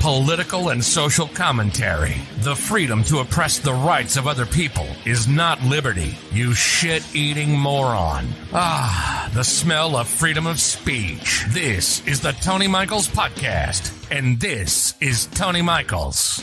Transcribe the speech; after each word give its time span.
political 0.00 0.70
and 0.70 0.82
social 0.82 1.28
commentary. 1.28 2.16
The 2.38 2.56
freedom 2.56 3.04
to 3.04 3.18
oppress 3.18 3.58
the 3.58 3.74
rights 3.74 4.16
of 4.16 4.26
other 4.26 4.46
people 4.46 4.86
is 5.04 5.28
not 5.28 5.62
liberty, 5.62 6.16
you 6.32 6.54
shit 6.54 7.04
eating 7.14 7.56
moron. 7.56 8.26
Ah, 8.52 9.30
the 9.34 9.44
smell 9.44 9.96
of 9.96 10.08
freedom 10.08 10.46
of 10.46 10.58
speech. 10.58 11.44
This 11.50 12.04
is 12.06 12.20
the 12.20 12.32
Tony 12.32 12.66
Michaels 12.66 13.08
Podcast, 13.08 13.92
and 14.10 14.40
this 14.40 14.94
is 15.00 15.26
Tony 15.26 15.60
Michaels. 15.62 16.38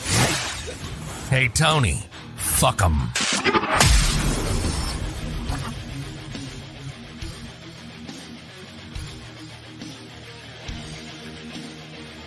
Hey, 1.28 1.48
Tony, 1.48 2.04
fuck 2.36 2.80
'em. 2.80 3.10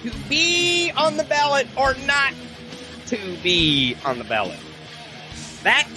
To 0.03 0.11
be 0.29 0.91
on 0.95 1.17
the 1.17 1.23
ballot 1.23 1.67
or 1.77 1.93
not 2.05 2.33
to 3.07 3.37
be 3.43 3.95
on 4.05 4.17
the 4.17 4.23
ballot? 4.23 4.59
That 5.63 5.89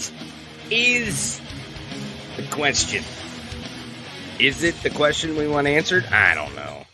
is 0.71 1.41
the 2.37 2.43
question. 2.45 3.03
Is 4.39 4.63
it 4.63 4.75
the 4.83 4.91
question 4.91 5.37
we 5.37 5.49
want 5.49 5.67
answered? 5.67 6.05
I 6.07 6.35
don't 6.35 6.55
know. 6.57 6.85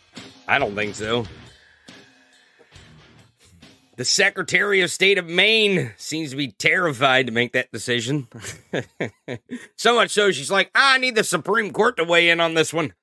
I 0.46 0.58
don't 0.58 0.74
think 0.74 0.94
so. 0.94 1.24
The 3.96 4.04
Secretary 4.04 4.80
of 4.80 4.90
State 4.90 5.18
of 5.18 5.26
Maine 5.26 5.92
seems 5.96 6.30
to 6.30 6.36
be 6.36 6.52
terrified 6.52 7.26
to 7.26 7.32
make 7.32 7.52
that 7.52 7.70
decision. 7.70 8.28
so 9.76 9.94
much 9.94 10.10
so, 10.10 10.30
she's 10.30 10.50
like, 10.50 10.70
I 10.74 10.98
need 10.98 11.16
the 11.16 11.24
Supreme 11.24 11.70
Court 11.70 11.98
to 11.98 12.04
weigh 12.04 12.30
in 12.30 12.40
on 12.40 12.54
this 12.54 12.72
one. 12.72 12.94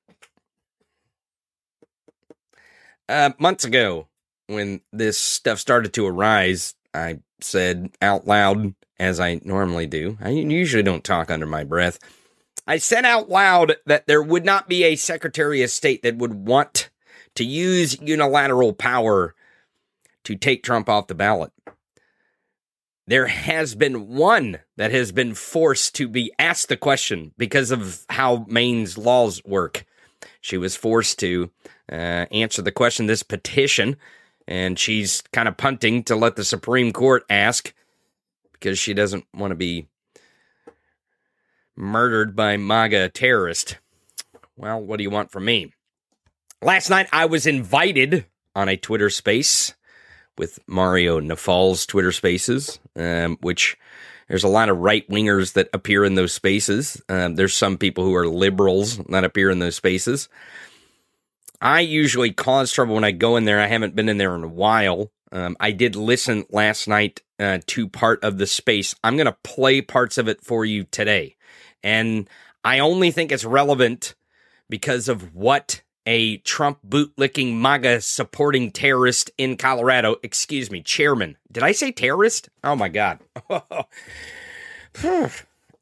Uh, 3.08 3.30
months 3.38 3.64
ago, 3.64 4.08
when 4.48 4.80
this 4.92 5.18
stuff 5.18 5.58
started 5.58 5.92
to 5.94 6.06
arise, 6.06 6.74
I 6.92 7.20
said 7.40 7.90
out 8.02 8.26
loud, 8.26 8.74
as 8.98 9.20
I 9.20 9.40
normally 9.44 9.86
do. 9.86 10.18
I 10.20 10.30
usually 10.30 10.82
don't 10.82 11.04
talk 11.04 11.30
under 11.30 11.46
my 11.46 11.64
breath. 11.64 11.98
I 12.66 12.78
said 12.78 13.04
out 13.04 13.30
loud 13.30 13.76
that 13.86 14.06
there 14.06 14.22
would 14.22 14.44
not 14.44 14.68
be 14.68 14.84
a 14.84 14.96
Secretary 14.96 15.62
of 15.62 15.70
State 15.70 16.02
that 16.02 16.16
would 16.18 16.34
want 16.34 16.90
to 17.36 17.44
use 17.44 18.00
unilateral 18.00 18.72
power 18.72 19.34
to 20.24 20.34
take 20.34 20.62
Trump 20.62 20.88
off 20.88 21.06
the 21.06 21.14
ballot. 21.14 21.52
There 23.06 23.28
has 23.28 23.74
been 23.74 24.08
one 24.08 24.58
that 24.76 24.90
has 24.90 25.12
been 25.12 25.32
forced 25.32 25.94
to 25.94 26.08
be 26.08 26.30
asked 26.38 26.68
the 26.68 26.76
question 26.76 27.32
because 27.38 27.70
of 27.70 28.04
how 28.10 28.44
Maine's 28.48 28.98
laws 28.98 29.42
work. 29.44 29.86
She 30.40 30.56
was 30.56 30.76
forced 30.76 31.18
to 31.20 31.50
uh, 31.90 32.26
answer 32.30 32.62
the 32.62 32.72
question, 32.72 33.06
this 33.06 33.22
petition, 33.22 33.96
and 34.46 34.78
she's 34.78 35.22
kind 35.32 35.48
of 35.48 35.56
punting 35.56 36.04
to 36.04 36.16
let 36.16 36.36
the 36.36 36.44
Supreme 36.44 36.92
Court 36.92 37.24
ask 37.28 37.72
because 38.52 38.78
she 38.78 38.94
doesn't 38.94 39.24
want 39.34 39.50
to 39.50 39.56
be 39.56 39.88
murdered 41.76 42.34
by 42.34 42.56
MAGA 42.56 43.10
terrorist. 43.10 43.78
Well, 44.56 44.80
what 44.80 44.96
do 44.96 45.04
you 45.04 45.10
want 45.10 45.30
from 45.30 45.44
me? 45.44 45.72
Last 46.60 46.90
night 46.90 47.08
I 47.12 47.26
was 47.26 47.46
invited 47.46 48.26
on 48.54 48.68
a 48.68 48.76
Twitter 48.76 49.10
space 49.10 49.74
with 50.36 50.58
Mario 50.66 51.20
Nawfal's 51.20 51.86
Twitter 51.86 52.12
spaces, 52.12 52.80
um, 52.96 53.38
which 53.40 53.76
there's 54.28 54.44
a 54.44 54.48
lot 54.48 54.68
of 54.68 54.78
right 54.78 55.08
wingers 55.08 55.54
that 55.54 55.68
appear 55.72 56.04
in 56.04 56.14
those 56.14 56.32
spaces. 56.32 57.02
Um, 57.08 57.34
there's 57.34 57.54
some 57.54 57.78
people 57.78 58.04
who 58.04 58.14
are 58.14 58.28
liberals 58.28 58.98
that 58.98 59.24
appear 59.24 59.50
in 59.50 59.58
those 59.58 59.76
spaces. 59.76 60.28
I 61.60 61.80
usually 61.80 62.32
cause 62.32 62.70
trouble 62.70 62.94
when 62.94 63.04
I 63.04 63.10
go 63.10 63.36
in 63.36 63.44
there. 63.44 63.60
I 63.60 63.66
haven't 63.66 63.96
been 63.96 64.08
in 64.08 64.18
there 64.18 64.34
in 64.34 64.44
a 64.44 64.48
while. 64.48 65.10
Um, 65.32 65.56
I 65.58 65.72
did 65.72 65.96
listen 65.96 66.44
last 66.50 66.88
night 66.88 67.22
uh, 67.38 67.58
to 67.66 67.88
part 67.88 68.22
of 68.22 68.38
the 68.38 68.46
space. 68.46 68.94
I'm 69.02 69.16
going 69.16 69.26
to 69.26 69.36
play 69.42 69.80
parts 69.80 70.18
of 70.18 70.28
it 70.28 70.42
for 70.42 70.64
you 70.64 70.84
today. 70.84 71.36
And 71.82 72.28
I 72.64 72.78
only 72.78 73.10
think 73.10 73.32
it's 73.32 73.44
relevant 73.44 74.14
because 74.68 75.08
of 75.08 75.34
what 75.34 75.82
a 76.08 76.38
Trump 76.38 76.78
bootlicking 76.88 77.56
MAGA 77.56 78.00
supporting 78.00 78.70
terrorist 78.70 79.30
in 79.36 79.58
Colorado, 79.58 80.16
excuse 80.22 80.70
me, 80.70 80.80
chairman. 80.80 81.36
Did 81.52 81.62
I 81.62 81.72
say 81.72 81.92
terrorist? 81.92 82.48
Oh 82.64 82.74
my 82.74 82.88
God. 82.88 83.18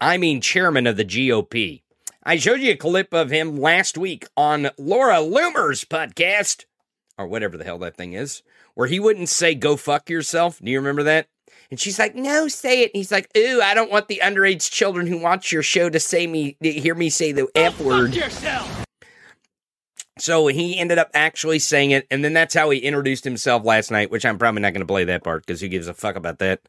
I 0.00 0.19
mean, 0.19 0.41
chairman 0.41 0.88
of 0.88 0.97
the 0.97 1.04
GOP. 1.04 1.82
I 2.25 2.38
showed 2.38 2.59
you 2.59 2.72
a 2.72 2.76
clip 2.76 3.14
of 3.14 3.31
him 3.31 3.56
last 3.56 3.97
week 3.97 4.26
on 4.37 4.70
Laura 4.76 5.19
Loomer's 5.19 5.84
podcast, 5.84 6.64
or 7.16 7.28
whatever 7.28 7.56
the 7.56 7.62
hell 7.62 7.78
that 7.78 7.97
thing 7.97 8.12
is, 8.12 8.43
where 8.75 8.88
he 8.88 8.98
wouldn't 8.98 9.28
say, 9.28 9.54
go 9.54 9.76
fuck 9.76 10.10
yourself. 10.10 10.58
Do 10.58 10.72
you 10.72 10.78
remember 10.81 11.04
that? 11.04 11.28
And 11.70 11.78
she's 11.78 12.00
like, 12.00 12.16
no, 12.16 12.48
say 12.48 12.82
it. 12.82 12.91
And 12.93 12.98
he's 12.98 13.12
like, 13.12 13.31
ooh, 13.37 13.60
I 13.62 13.75
don't 13.75 13.93
want 13.93 14.08
the 14.08 14.20
underage 14.25 14.72
children 14.72 15.06
who 15.06 15.19
watch 15.19 15.53
your 15.53 15.62
show 15.62 15.88
to 15.88 16.00
say 16.00 16.26
me, 16.26 16.56
to 16.64 16.72
hear 16.72 16.97
me 16.97 17.10
say 17.10 17.31
the 17.31 17.47
F 17.54 17.81
word. 17.81 18.12
yourself. 18.12 18.86
So 20.19 20.47
he 20.47 20.78
ended 20.78 20.99
up 20.99 21.10
actually 21.12 21.59
saying 21.59 21.91
it, 21.91 22.06
and 22.10 22.25
then 22.25 22.32
that's 22.32 22.54
how 22.54 22.71
he 22.71 22.78
introduced 22.78 23.25
himself 23.25 23.65
last 23.65 23.91
night, 23.91 24.10
which 24.10 24.25
I'm 24.25 24.38
probably 24.38 24.62
not 24.62 24.72
going 24.72 24.81
to 24.81 24.87
play 24.87 25.04
that 25.04 25.22
part 25.22 25.44
because 25.44 25.60
who 25.60 25.69
gives 25.69 25.88
a 25.88 25.94
fuck 25.94 26.16
about 26.16 26.38
that? 26.38 26.60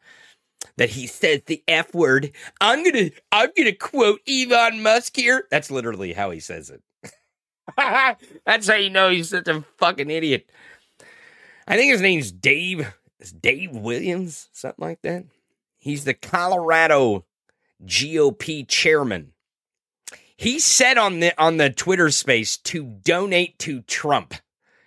That 0.75 0.89
he 0.89 1.07
says 1.07 1.41
the 1.45 1.63
F 1.67 1.93
word. 1.93 2.31
I'm 2.59 2.83
gonna 2.83 3.11
I'm 3.31 3.49
gonna 3.55 3.73
quote 3.73 4.19
Elon 4.27 4.81
Musk 4.81 5.15
here. 5.15 5.47
That's 5.49 5.71
literally 5.71 6.13
how 6.13 6.31
he 6.31 6.39
says 6.39 6.69
it. 6.69 6.81
that's 8.45 8.67
how 8.67 8.75
you 8.75 8.89
know 8.89 9.09
he's 9.09 9.29
such 9.29 9.47
a 9.47 9.63
fucking 9.77 10.09
idiot. 10.09 10.49
I 11.67 11.75
think 11.75 11.91
his 11.91 12.01
name's 12.01 12.31
Dave. 12.31 12.93
It's 13.19 13.31
Dave 13.31 13.71
Williams, 13.71 14.49
something 14.51 14.83
like 14.83 15.01
that. 15.03 15.25
He's 15.77 16.03
the 16.03 16.13
Colorado 16.13 17.25
GOP 17.85 18.67
chairman. 18.67 19.33
He 20.37 20.59
said 20.59 20.97
on 20.99 21.19
the 21.19 21.33
on 21.41 21.57
the 21.57 21.71
Twitter 21.71 22.11
space 22.11 22.57
to 22.57 22.83
donate 22.83 23.57
to 23.59 23.81
Trump. 23.81 24.35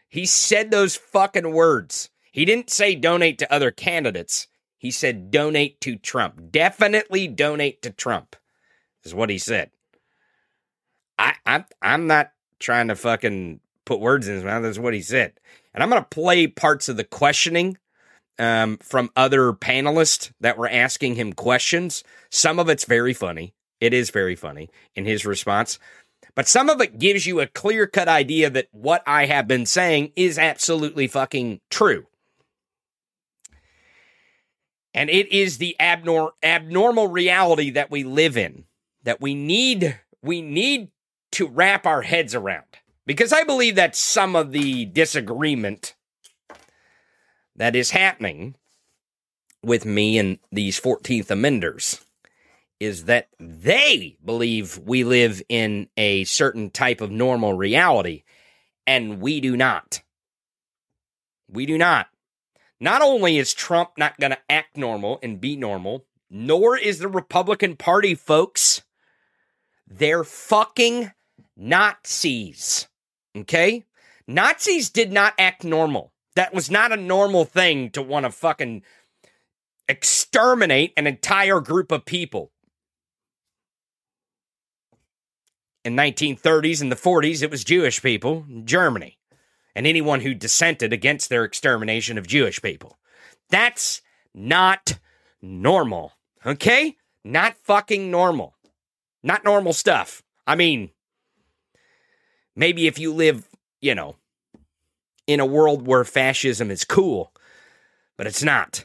He 0.09 0.25
said 0.25 0.71
those 0.71 0.97
fucking 0.97 1.53
words. 1.53 2.09
He 2.33 2.45
didn't 2.45 2.71
say 2.71 2.95
donate 2.95 3.39
to 3.41 3.53
other 3.53 3.73
candidates. 3.73 4.47
He 4.79 4.93
said 4.93 5.31
donate 5.31 5.81
to 5.83 5.97
Trump. 5.97 6.53
Definitely 6.53 7.27
donate 7.29 7.83
to 7.83 7.91
Trump. 7.91 8.37
Is 9.05 9.15
what 9.15 9.29
he 9.29 9.39
said. 9.39 9.71
I 11.19 11.35
I 11.45 11.65
I'm 11.83 12.07
not 12.07 12.31
trying 12.61 12.89
to 12.89 12.95
fucking 12.95 13.61
put 13.85 13.99
words 13.99 14.29
in 14.29 14.35
his 14.35 14.45
mouth. 14.45 14.63
That's 14.63 14.79
what 14.79 14.95
he 14.95 15.03
said. 15.03 15.33
And 15.75 15.83
I'm 15.83 15.89
gonna 15.89 16.03
play 16.03 16.47
parts 16.47 16.89
of 16.89 16.97
the 16.97 17.05
questioning 17.05 17.77
um, 18.39 18.79
from 18.79 19.11
other 19.17 19.53
panelists 19.53 20.33
that 20.41 20.57
were 20.57 20.69
asking 20.69 21.17
him 21.17 21.33
questions. 21.33 22.05
Some 22.31 22.59
of 22.61 22.69
it's 22.69 22.85
very 22.85 23.13
funny. 23.13 23.55
It 23.81 23.95
is 23.95 24.11
very 24.11 24.37
funny 24.37 24.71
in 24.95 25.05
his 25.05 25.25
response. 25.25 25.79
But 26.35 26.49
some 26.49 26.69
of 26.69 26.81
it 26.81 26.99
gives 26.99 27.27
you 27.27 27.41
a 27.41 27.47
clear 27.47 27.87
cut 27.87 28.09
idea 28.09 28.51
that 28.51 28.69
what 28.73 29.03
I 29.07 29.27
have 29.27 29.49
been 29.49 29.67
saying 29.67 30.13
is 30.17 30.39
absolutely 30.39 31.07
fucking 31.07 31.61
true. 31.71 32.07
And 34.93 35.09
it 35.09 35.33
is 35.33 35.59
the 35.59 35.77
abnor- 35.81 36.33
abnormal 36.43 37.09
reality 37.09 37.71
that 37.71 37.91
we 37.91 38.05
live 38.05 38.37
in 38.37 38.65
that 39.03 39.21
we 39.21 39.35
need 39.35 39.99
we 40.23 40.43
need 40.43 40.91
to 41.33 41.47
wrap 41.47 41.87
our 41.87 42.03
heads 42.03 42.35
around. 42.35 42.65
Because 43.07 43.33
I 43.33 43.45
believe 43.45 43.77
that 43.77 43.97
some 43.97 44.37
of 44.37 44.53
the 44.53 44.85
disagreement 44.85 45.95
that 47.57 47.75
is 47.75 47.91
happening 47.91 48.57
with 49.63 49.85
me 49.85 50.19
and 50.19 50.39
these 50.53 50.81
14th 50.81 51.31
amenders 51.31 52.01
is 52.81 53.05
that 53.05 53.29
they 53.39 54.17
believe 54.25 54.79
we 54.79 55.05
live 55.05 55.43
in 55.49 55.89
a 55.97 56.25
certain 56.25 56.71
type 56.71 57.01
of 57.01 57.11
normal 57.11 57.53
reality, 57.53 58.25
and 58.87 59.21
we 59.21 59.41
do 59.41 59.57
not. 59.57 60.03
We 61.49 61.67
do 61.67 61.77
not. 61.77 62.09
Not 62.81 63.03
only 63.03 63.37
is 63.37 63.53
Trump 63.53 63.91
not 63.99 64.19
going 64.19 64.33
to 64.33 64.39
act 64.49 64.77
normal 64.77 65.19
and 65.23 65.41
be 65.41 65.55
normal, 65.55 66.07
nor 66.31 66.77
is 66.77 66.99
the 66.99 67.09
Republican 67.09 67.77
Party, 67.77 68.15
folks. 68.15 68.83
They're 69.87 70.25
fucking 70.25 71.13
Nazis. 71.57 72.89
Okay? 73.37 73.85
Nazis 74.27 74.89
did 74.89 75.13
not 75.13 75.35
act 75.39 75.65
normal. 75.65 76.13
That 76.37 76.55
was 76.55 76.71
not 76.71 76.93
a 76.93 76.97
normal 76.97 77.45
thing 77.45 77.91
to 77.91 78.01
want 78.01 78.25
to 78.25 78.31
fucking 78.31 78.83
exterminate 79.89 80.93
an 80.97 81.07
entire 81.07 81.61
group 81.61 81.91
of 81.93 82.05
people. 82.05 82.53
In 85.85 85.97
1930s 85.97 86.83
and 86.83 86.93
the 86.93 86.97
40s, 86.97 87.43
it 87.43 87.51
was 87.51 87.65
Jewish 87.65 88.03
people, 88.03 88.45
Germany, 88.65 89.19
and 89.75 89.87
anyone 89.87 90.21
who 90.21 90.35
dissented 90.35 90.93
against 90.93 91.31
their 91.31 91.45
extermination 91.45 92.19
of 92.19 92.27
Jewish 92.27 92.61
people. 92.61 92.99
That's 93.49 94.03
not 94.35 94.99
normal. 95.41 96.13
Okay? 96.45 96.97
Not 97.25 97.57
fucking 97.57 98.11
normal. 98.11 98.55
Not 99.23 99.45
normal 99.45 99.73
stuff. 99.73 100.23
I 100.47 100.55
mean, 100.55 100.91
maybe 102.55 102.87
if 102.87 102.99
you 102.99 103.13
live, 103.15 103.49
you 103.81 103.95
know, 103.95 104.17
in 105.27 105.41
a 105.41 105.47
world 105.47 105.87
where 105.87 106.05
fascism 106.05 106.71
is 106.71 106.85
cool, 106.85 107.33
but 108.17 108.27
it's 108.27 108.43
not. 108.43 108.85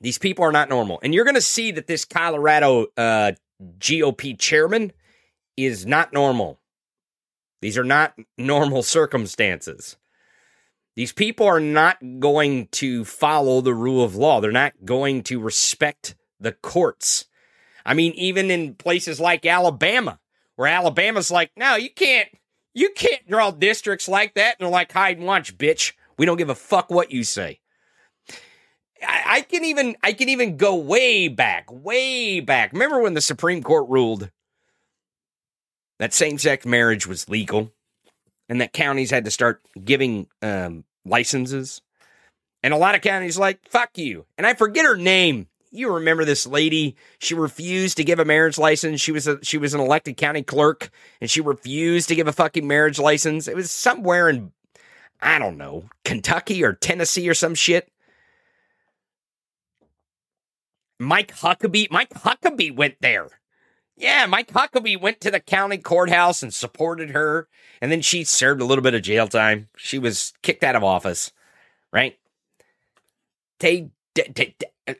These 0.00 0.18
people 0.18 0.44
are 0.44 0.52
not 0.52 0.68
normal. 0.68 1.00
And 1.02 1.14
you're 1.14 1.24
going 1.24 1.34
to 1.34 1.40
see 1.40 1.70
that 1.72 1.86
this 1.86 2.04
Colorado 2.04 2.86
uh, 2.96 3.32
GOP 3.78 4.38
chairman 4.38 4.92
is 5.56 5.86
not 5.86 6.12
normal. 6.12 6.60
These 7.60 7.78
are 7.78 7.84
not 7.84 8.18
normal 8.36 8.82
circumstances. 8.98 9.96
These 10.96 11.12
people 11.12 11.46
are 11.46 11.60
not 11.60 11.98
going 12.20 12.68
to 12.72 13.04
follow 13.04 13.60
the 13.60 13.74
rule 13.74 14.04
of 14.04 14.14
law. 14.14 14.40
They're 14.40 14.52
not 14.52 14.74
going 14.84 15.22
to 15.24 15.40
respect 15.40 16.14
the 16.38 16.52
courts. 16.52 17.26
I 17.84 17.94
mean, 17.94 18.12
even 18.12 18.50
in 18.50 18.74
places 18.74 19.18
like 19.18 19.44
Alabama, 19.44 20.20
where 20.56 20.68
Alabama's 20.68 21.30
like, 21.30 21.50
no, 21.56 21.74
you 21.74 21.90
can't, 21.90 22.28
you 22.74 22.90
can't 22.90 23.28
draw 23.28 23.50
districts 23.50 24.08
like 24.08 24.34
that. 24.34 24.56
And 24.58 24.66
they're 24.66 24.72
like, 24.72 24.92
hide 24.92 25.18
and 25.18 25.26
watch, 25.26 25.58
bitch. 25.58 25.92
We 26.16 26.26
don't 26.26 26.36
give 26.36 26.50
a 26.50 26.54
fuck 26.54 26.90
what 26.90 27.10
you 27.10 27.24
say. 27.24 27.60
I, 29.02 29.22
I 29.26 29.40
can 29.40 29.64
even, 29.64 29.96
I 30.02 30.12
can 30.12 30.28
even 30.28 30.56
go 30.56 30.76
way 30.76 31.26
back, 31.26 31.70
way 31.70 32.38
back. 32.40 32.72
Remember 32.72 33.00
when 33.00 33.14
the 33.14 33.20
Supreme 33.20 33.62
Court 33.62 33.88
ruled 33.88 34.30
that 35.98 36.14
same-sex 36.14 36.66
marriage 36.66 37.06
was 37.06 37.28
legal, 37.28 37.72
and 38.48 38.60
that 38.60 38.72
counties 38.72 39.10
had 39.10 39.24
to 39.24 39.30
start 39.30 39.62
giving 39.84 40.28
um, 40.42 40.84
licenses? 41.04 41.82
And 42.62 42.72
a 42.72 42.78
lot 42.78 42.94
of 42.94 43.02
counties 43.02 43.38
like, 43.38 43.68
fuck 43.68 43.96
you. 43.96 44.26
And 44.38 44.46
I 44.46 44.54
forget 44.54 44.86
her 44.86 44.96
name 44.96 45.48
you 45.74 45.92
remember 45.92 46.24
this 46.24 46.46
lady? 46.46 46.94
She 47.18 47.34
refused 47.34 47.96
to 47.96 48.04
give 48.04 48.20
a 48.20 48.24
marriage 48.24 48.58
license. 48.58 49.00
She 49.00 49.12
was 49.12 49.26
a, 49.26 49.44
she 49.44 49.58
was 49.58 49.74
an 49.74 49.80
elected 49.80 50.16
county 50.16 50.42
clerk, 50.42 50.90
and 51.20 51.28
she 51.28 51.40
refused 51.40 52.08
to 52.08 52.14
give 52.14 52.28
a 52.28 52.32
fucking 52.32 52.66
marriage 52.66 52.98
license. 52.98 53.48
It 53.48 53.56
was 53.56 53.70
somewhere 53.70 54.28
in 54.28 54.52
I 55.20 55.38
don't 55.38 55.58
know 55.58 55.84
Kentucky 56.04 56.62
or 56.62 56.74
Tennessee 56.74 57.28
or 57.28 57.34
some 57.34 57.54
shit. 57.54 57.90
Mike 61.00 61.34
Huckabee, 61.34 61.90
Mike 61.90 62.10
Huckabee 62.10 62.74
went 62.74 62.94
there. 63.00 63.28
Yeah, 63.96 64.26
Mike 64.26 64.48
Huckabee 64.48 65.00
went 65.00 65.20
to 65.20 65.30
the 65.30 65.40
county 65.40 65.78
courthouse 65.78 66.42
and 66.42 66.52
supported 66.52 67.10
her, 67.10 67.48
and 67.80 67.92
then 67.92 68.00
she 68.02 68.24
served 68.24 68.60
a 68.60 68.64
little 68.64 68.82
bit 68.82 68.94
of 68.94 69.02
jail 69.02 69.28
time. 69.28 69.68
She 69.76 69.98
was 69.98 70.32
kicked 70.42 70.64
out 70.64 70.74
of 70.74 70.82
office, 70.82 71.32
right? 71.92 72.18
They, 73.60 73.90
they, 74.14 74.32
they 74.34 74.54
uh, 74.88 74.94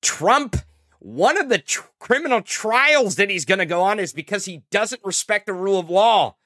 Trump, 0.00 0.56
one 1.00 1.36
of 1.36 1.48
the 1.48 1.58
tr- 1.58 1.88
criminal 1.98 2.40
trials 2.40 3.16
that 3.16 3.30
he's 3.30 3.44
going 3.44 3.58
to 3.58 3.66
go 3.66 3.82
on 3.82 3.98
is 3.98 4.12
because 4.12 4.44
he 4.44 4.62
doesn't 4.70 5.04
respect 5.04 5.46
the 5.46 5.52
rule 5.52 5.80
of 5.80 5.90
law. 5.90 6.36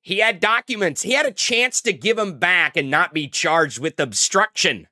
He 0.00 0.18
had 0.18 0.38
documents. 0.38 1.02
He 1.02 1.12
had 1.12 1.26
a 1.26 1.32
chance 1.32 1.82
to 1.82 1.92
give 1.92 2.16
them 2.16 2.38
back 2.38 2.76
and 2.76 2.88
not 2.88 3.12
be 3.12 3.26
charged 3.26 3.80
with 3.80 3.98
obstruction. 3.98 4.86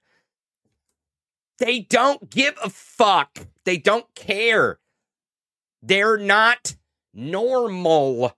They 1.59 1.81
don't 1.81 2.29
give 2.29 2.55
a 2.63 2.69
fuck. 2.69 3.47
They 3.65 3.79
don't 3.79 4.13
care. 4.15 4.81
They're 5.87 6.19
not 6.19 6.75
normal. 7.15 8.37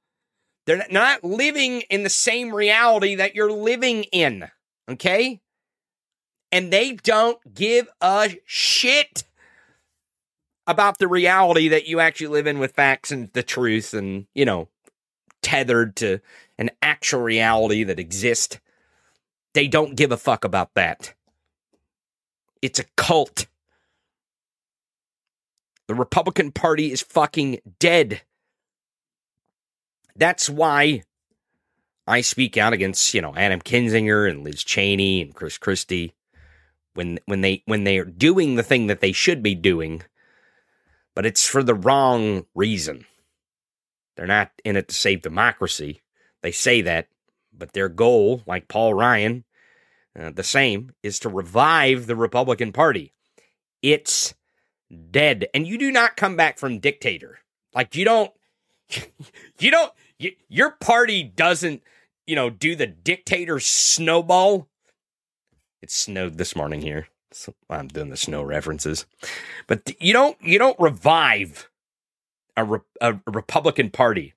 They're 0.66 0.86
not 0.90 1.24
living 1.24 1.82
in 1.90 2.02
the 2.02 2.10
same 2.10 2.54
reality 2.54 3.14
that 3.16 3.34
you're 3.34 3.52
living 3.52 4.04
in. 4.04 4.48
Okay? 4.88 5.40
and 6.50 6.72
they 6.72 6.92
don't 6.92 7.38
give 7.54 7.88
a 8.00 8.36
shit 8.44 9.24
about 10.66 10.98
the 10.98 11.08
reality 11.08 11.68
that 11.68 11.86
you 11.86 12.00
actually 12.00 12.28
live 12.28 12.46
in 12.46 12.58
with 12.58 12.74
facts 12.74 13.10
and 13.10 13.32
the 13.32 13.42
truth 13.42 13.94
and, 13.94 14.26
you 14.34 14.44
know, 14.44 14.68
tethered 15.42 15.96
to 15.96 16.20
an 16.58 16.70
actual 16.82 17.20
reality 17.20 17.84
that 17.84 17.98
exists. 17.98 18.58
They 19.54 19.68
don't 19.68 19.96
give 19.96 20.12
a 20.12 20.16
fuck 20.16 20.44
about 20.44 20.74
that. 20.74 21.14
It's 22.60 22.78
a 22.78 22.84
cult. 22.96 23.46
The 25.88 25.94
Republican 25.94 26.52
Party 26.52 26.92
is 26.92 27.02
fucking 27.02 27.60
dead. 27.80 28.22
That's 30.14 30.48
why 30.48 31.02
I 32.06 32.20
speak 32.20 32.56
out 32.56 32.72
against, 32.72 33.12
you 33.14 33.22
know, 33.22 33.34
Adam 33.34 33.60
Kinzinger 33.60 34.30
and 34.30 34.44
Liz 34.44 34.62
Cheney 34.62 35.22
and 35.22 35.34
Chris 35.34 35.58
Christie 35.58 36.14
when 36.94 37.18
when 37.26 37.40
they 37.40 37.62
when 37.66 37.84
they 37.84 37.98
are 37.98 38.04
doing 38.04 38.56
the 38.56 38.62
thing 38.62 38.88
that 38.88 39.00
they 39.00 39.12
should 39.12 39.42
be 39.42 39.54
doing, 39.54 40.02
but 41.14 41.24
it's 41.24 41.46
for 41.46 41.62
the 41.62 41.74
wrong 41.74 42.44
reason. 42.54 43.06
They're 44.16 44.26
not 44.26 44.50
in 44.64 44.76
it 44.76 44.88
to 44.88 44.94
save 44.94 45.22
democracy. 45.22 46.02
They 46.42 46.50
say 46.50 46.80
that, 46.82 47.08
but 47.56 47.72
their 47.72 47.88
goal, 47.88 48.42
like 48.46 48.68
Paul 48.68 48.94
Ryan, 48.94 49.44
uh, 50.18 50.30
the 50.30 50.42
same, 50.42 50.90
is 51.02 51.20
to 51.20 51.28
revive 51.28 52.06
the 52.06 52.16
Republican 52.16 52.72
Party. 52.72 53.12
It's 53.80 54.34
dead, 55.10 55.46
and 55.54 55.66
you 55.66 55.78
do 55.78 55.90
not 55.90 56.16
come 56.16 56.36
back 56.36 56.58
from 56.58 56.78
dictator. 56.78 57.38
Like 57.74 57.94
you 57.94 58.04
don't, 58.04 58.32
you 59.58 59.70
don't, 59.70 59.92
you, 60.18 60.32
your 60.48 60.72
party 60.72 61.22
doesn't, 61.22 61.82
you 62.26 62.36
know, 62.36 62.50
do 62.50 62.74
the 62.74 62.86
dictator 62.86 63.60
snowball. 63.60 64.68
It 65.82 65.90
snowed 65.90 66.38
this 66.38 66.56
morning 66.56 66.82
here. 66.82 67.08
So 67.30 67.54
I'm 67.68 67.88
doing 67.88 68.08
the 68.08 68.16
snow 68.16 68.42
references, 68.42 69.04
but 69.66 69.90
you 70.00 70.14
don't 70.14 70.36
you 70.40 70.58
don't 70.58 70.78
revive 70.80 71.68
a, 72.56 72.64
re, 72.64 72.78
a 73.02 73.18
Republican 73.26 73.90
Party 73.90 74.34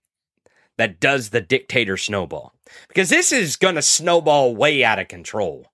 that 0.77 0.99
does 0.99 1.29
the 1.29 1.41
dictator 1.41 1.95
snowball. 1.95 2.53
Because 2.87 3.09
this 3.09 3.31
is 3.31 3.55
going 3.55 3.75
to 3.75 3.81
snowball 3.81 4.55
way 4.55 4.83
out 4.83 4.99
of 4.99 5.07
control 5.07 5.70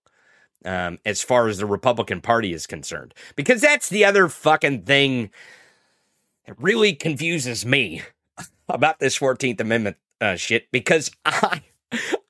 um, 0.67 0.99
as 1.05 1.23
far 1.23 1.47
as 1.47 1.57
the 1.57 1.65
Republican 1.65 2.21
Party 2.21 2.53
is 2.53 2.67
concerned. 2.67 3.13
Because 3.35 3.61
that's 3.61 3.89
the 3.89 4.05
other 4.05 4.27
fucking 4.27 4.83
thing 4.83 5.31
that 6.45 6.55
really 6.59 6.93
confuses 6.93 7.65
me 7.65 8.01
about 8.69 8.99
this 8.99 9.17
14th 9.17 9.61
Amendment 9.61 9.97
uh, 10.19 10.35
shit 10.35 10.67
because 10.71 11.11
I 11.25 11.61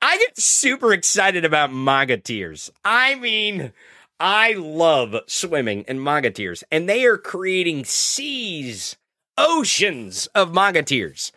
I 0.01 0.17
get 0.20 0.38
super 0.39 0.94
excited 0.94 1.44
about 1.44 1.74
MAGA 1.74 2.17
tears. 2.17 2.72
I 2.86 3.15
mean, 3.15 3.74
I 4.20 4.53
love 4.53 5.15
swimming 5.25 5.84
in 5.88 6.03
MAGA 6.03 6.32
tears, 6.32 6.63
and 6.72 6.88
they 6.88 7.06
are 7.06 7.17
creating 7.17 7.86
seas, 7.86 8.98
oceans 9.38 10.27
of 10.36 10.53
MAGA 10.53 10.84
tears 10.84 11.32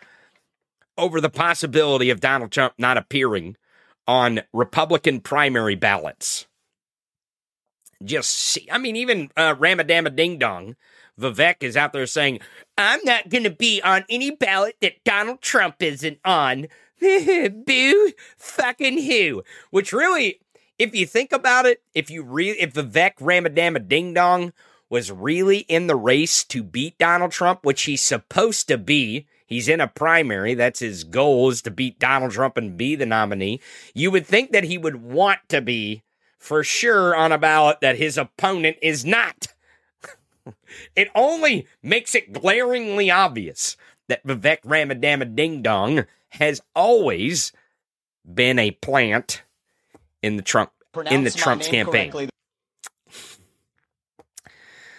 over 0.99 1.21
the 1.21 1.31
possibility 1.31 2.11
of 2.11 2.21
Donald 2.21 2.51
Trump 2.51 2.75
not 2.77 2.99
appearing 2.99 3.57
on 4.07 4.43
Republican 4.53 5.21
primary 5.21 5.75
ballots. 5.75 6.47
Just 8.05 8.31
see, 8.31 8.69
I 8.71 8.79
mean, 8.79 8.97
even 8.97 9.31
uh, 9.37 9.55
Ramadama 9.55 10.15
Ding 10.15 10.39
Dong, 10.39 10.77
Vivek 11.21 11.57
is 11.61 11.77
out 11.77 11.93
there 11.93 12.07
saying, 12.07 12.41
I'm 12.79 13.01
not 13.05 13.29
going 13.29 13.45
to 13.45 13.51
be 13.51 13.83
on 13.83 14.05
any 14.09 14.31
ballot 14.31 14.77
that 14.81 15.05
Donald 15.05 15.43
Trump 15.43 15.83
isn't 15.83 16.19
on 16.25 16.69
boo 17.01 18.13
fucking 18.39 19.03
who. 19.03 19.43
Which 19.71 19.93
really, 19.93 20.41
if 20.79 20.95
you 20.95 21.07
think 21.07 21.33
about 21.33 21.67
it, 21.67 21.83
if 21.95 22.11
you 22.11 22.23
really, 22.23 22.61
if 22.61 22.73
Vivek 22.73 23.17
Ramadama 23.17 23.87
Ding 23.87 24.15
Dong 24.15 24.53
was 24.89 25.13
really 25.13 25.59
in 25.61 25.87
the 25.87 25.97
race 25.97 26.43
to 26.45 26.63
beat 26.63 26.99
Donald 26.99 27.31
Trump, 27.31 27.65
which 27.65 27.83
he's 27.83 28.03
supposed 28.03 28.67
to 28.69 28.77
be, 28.77 29.27
he's 29.47 29.69
in 29.69 29.81
a 29.81 29.87
primary. 29.87 30.55
That's 30.55 30.81
his 30.81 31.05
goal 31.05 31.51
is 31.51 31.63
to 31.63 31.71
beat 31.71 31.99
Donald 31.99 32.33
Trump 32.33 32.57
and 32.57 32.77
be 32.77 32.97
the 32.97 33.07
nominee. 33.07 33.61
You 33.95 34.11
would 34.11 34.27
think 34.27 34.51
that 34.53 34.65
he 34.65 34.79
would 34.79 34.97
want 34.97 35.41
to 35.51 35.61
be 35.61 36.03
for 36.41 36.65
sure 36.65 37.15
on 37.15 37.31
a 37.31 37.39
ballot 37.39 37.79
that 37.81 37.99
his 37.99 38.19
opponent 38.19 38.79
is 38.83 39.05
not. 39.05 39.49
it 40.97 41.09
only 41.15 41.69
makes 41.83 42.17
it 42.17 42.33
glaringly 42.33 43.11
obvious 43.11 43.77
that 44.09 44.27
Vivek 44.27 44.63
Ramadama 44.63 45.37
Ding 45.37 45.63
Dong 45.63 46.07
has 46.31 46.61
always 46.75 47.53
been 48.25 48.59
a 48.59 48.73
plant 48.73 49.43
in 50.23 50.37
the 50.37 50.43
Trump 50.43 50.73
Pronounce 50.93 51.15
in 51.15 51.25
the 51.25 51.31
Trump's 51.31 51.69
campaign. 51.69 52.11
Correctly. 52.11 52.29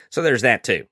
So 0.10 0.22
there's 0.22 0.42
that 0.42 0.64
too. 0.64 0.86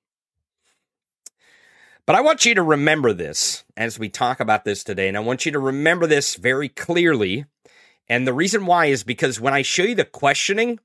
But 2.05 2.15
I 2.15 2.21
want 2.21 2.45
you 2.45 2.55
to 2.55 2.63
remember 2.63 3.13
this 3.13 3.63
as 3.77 3.99
we 3.99 4.09
talk 4.09 4.39
about 4.39 4.65
this 4.65 4.83
today, 4.83 5.07
and 5.07 5.15
I 5.15 5.19
want 5.19 5.45
you 5.45 5.51
to 5.51 5.59
remember 5.59 6.07
this 6.07 6.35
very 6.35 6.67
clearly. 6.67 7.45
And 8.09 8.27
the 8.27 8.33
reason 8.33 8.65
why 8.65 8.87
is 8.87 9.03
because 9.03 9.39
when 9.39 9.53
I 9.53 9.61
show 9.61 9.83
you 9.83 9.95
the 9.95 10.05
questioning 10.05 10.79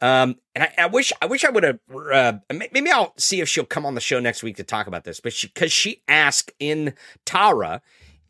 Um, 0.00 0.36
and 0.54 0.64
I, 0.64 0.74
I, 0.78 0.86
wish 0.86 1.12
I 1.22 1.26
wish 1.26 1.44
I 1.44 1.50
would 1.50 1.62
have. 1.64 1.78
Uh, 2.12 2.34
maybe 2.52 2.90
I'll 2.90 3.14
see 3.16 3.40
if 3.40 3.48
she'll 3.48 3.64
come 3.64 3.86
on 3.86 3.94
the 3.94 4.00
show 4.00 4.20
next 4.20 4.42
week 4.42 4.56
to 4.56 4.64
talk 4.64 4.86
about 4.86 5.04
this. 5.04 5.20
But 5.20 5.32
she 5.32 5.46
because 5.48 5.72
she, 5.72 6.02
asked 6.08 6.52
in 6.58 6.94
Tara 7.24 7.80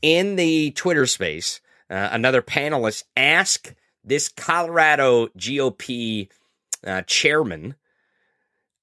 in 0.02 0.36
the 0.36 0.70
Twitter 0.72 1.06
space, 1.06 1.60
uh, 1.90 2.10
another 2.12 2.42
panelist 2.42 3.04
asked 3.16 3.74
this 4.04 4.28
Colorado 4.28 5.28
GOP 5.38 6.28
uh, 6.86 7.02
chairman 7.02 7.74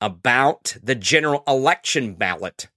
about 0.01 0.75
the 0.84 0.96
general 0.96 1.43
election 1.48 2.15
ballot. 2.15 2.67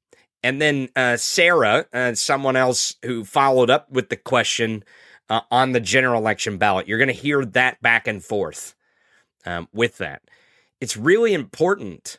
And 0.43 0.61
then 0.61 0.91
uh, 0.95 1.17
Sarah, 1.17 1.87
uh, 1.93 2.15
someone 2.15 2.55
else 2.55 2.97
who 3.05 3.25
followed 3.25 3.71
up 3.71 3.91
with 3.91 4.11
the 4.11 4.17
question 4.17 4.85
uh, 5.29 5.41
on 5.51 5.73
the 5.73 5.81
general 5.81 6.21
election 6.21 6.59
ballot. 6.59 6.89
You're 6.89 6.99
going 6.99 7.09
to 7.09 7.15
hear 7.15 7.45
that 7.45 7.81
back 7.81 8.07
and 8.07 8.23
forth 8.23 8.75
um, 9.47 9.69
with 9.73 9.99
that. 9.99 10.23
It's 10.81 10.97
really 10.97 11.35
important. 11.35 12.19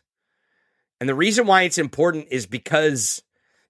And 1.00 1.09
the 1.09 1.15
reason 1.15 1.45
why 1.45 1.63
it's 1.63 1.77
important 1.77 2.27
is 2.31 2.45
because 2.45 3.21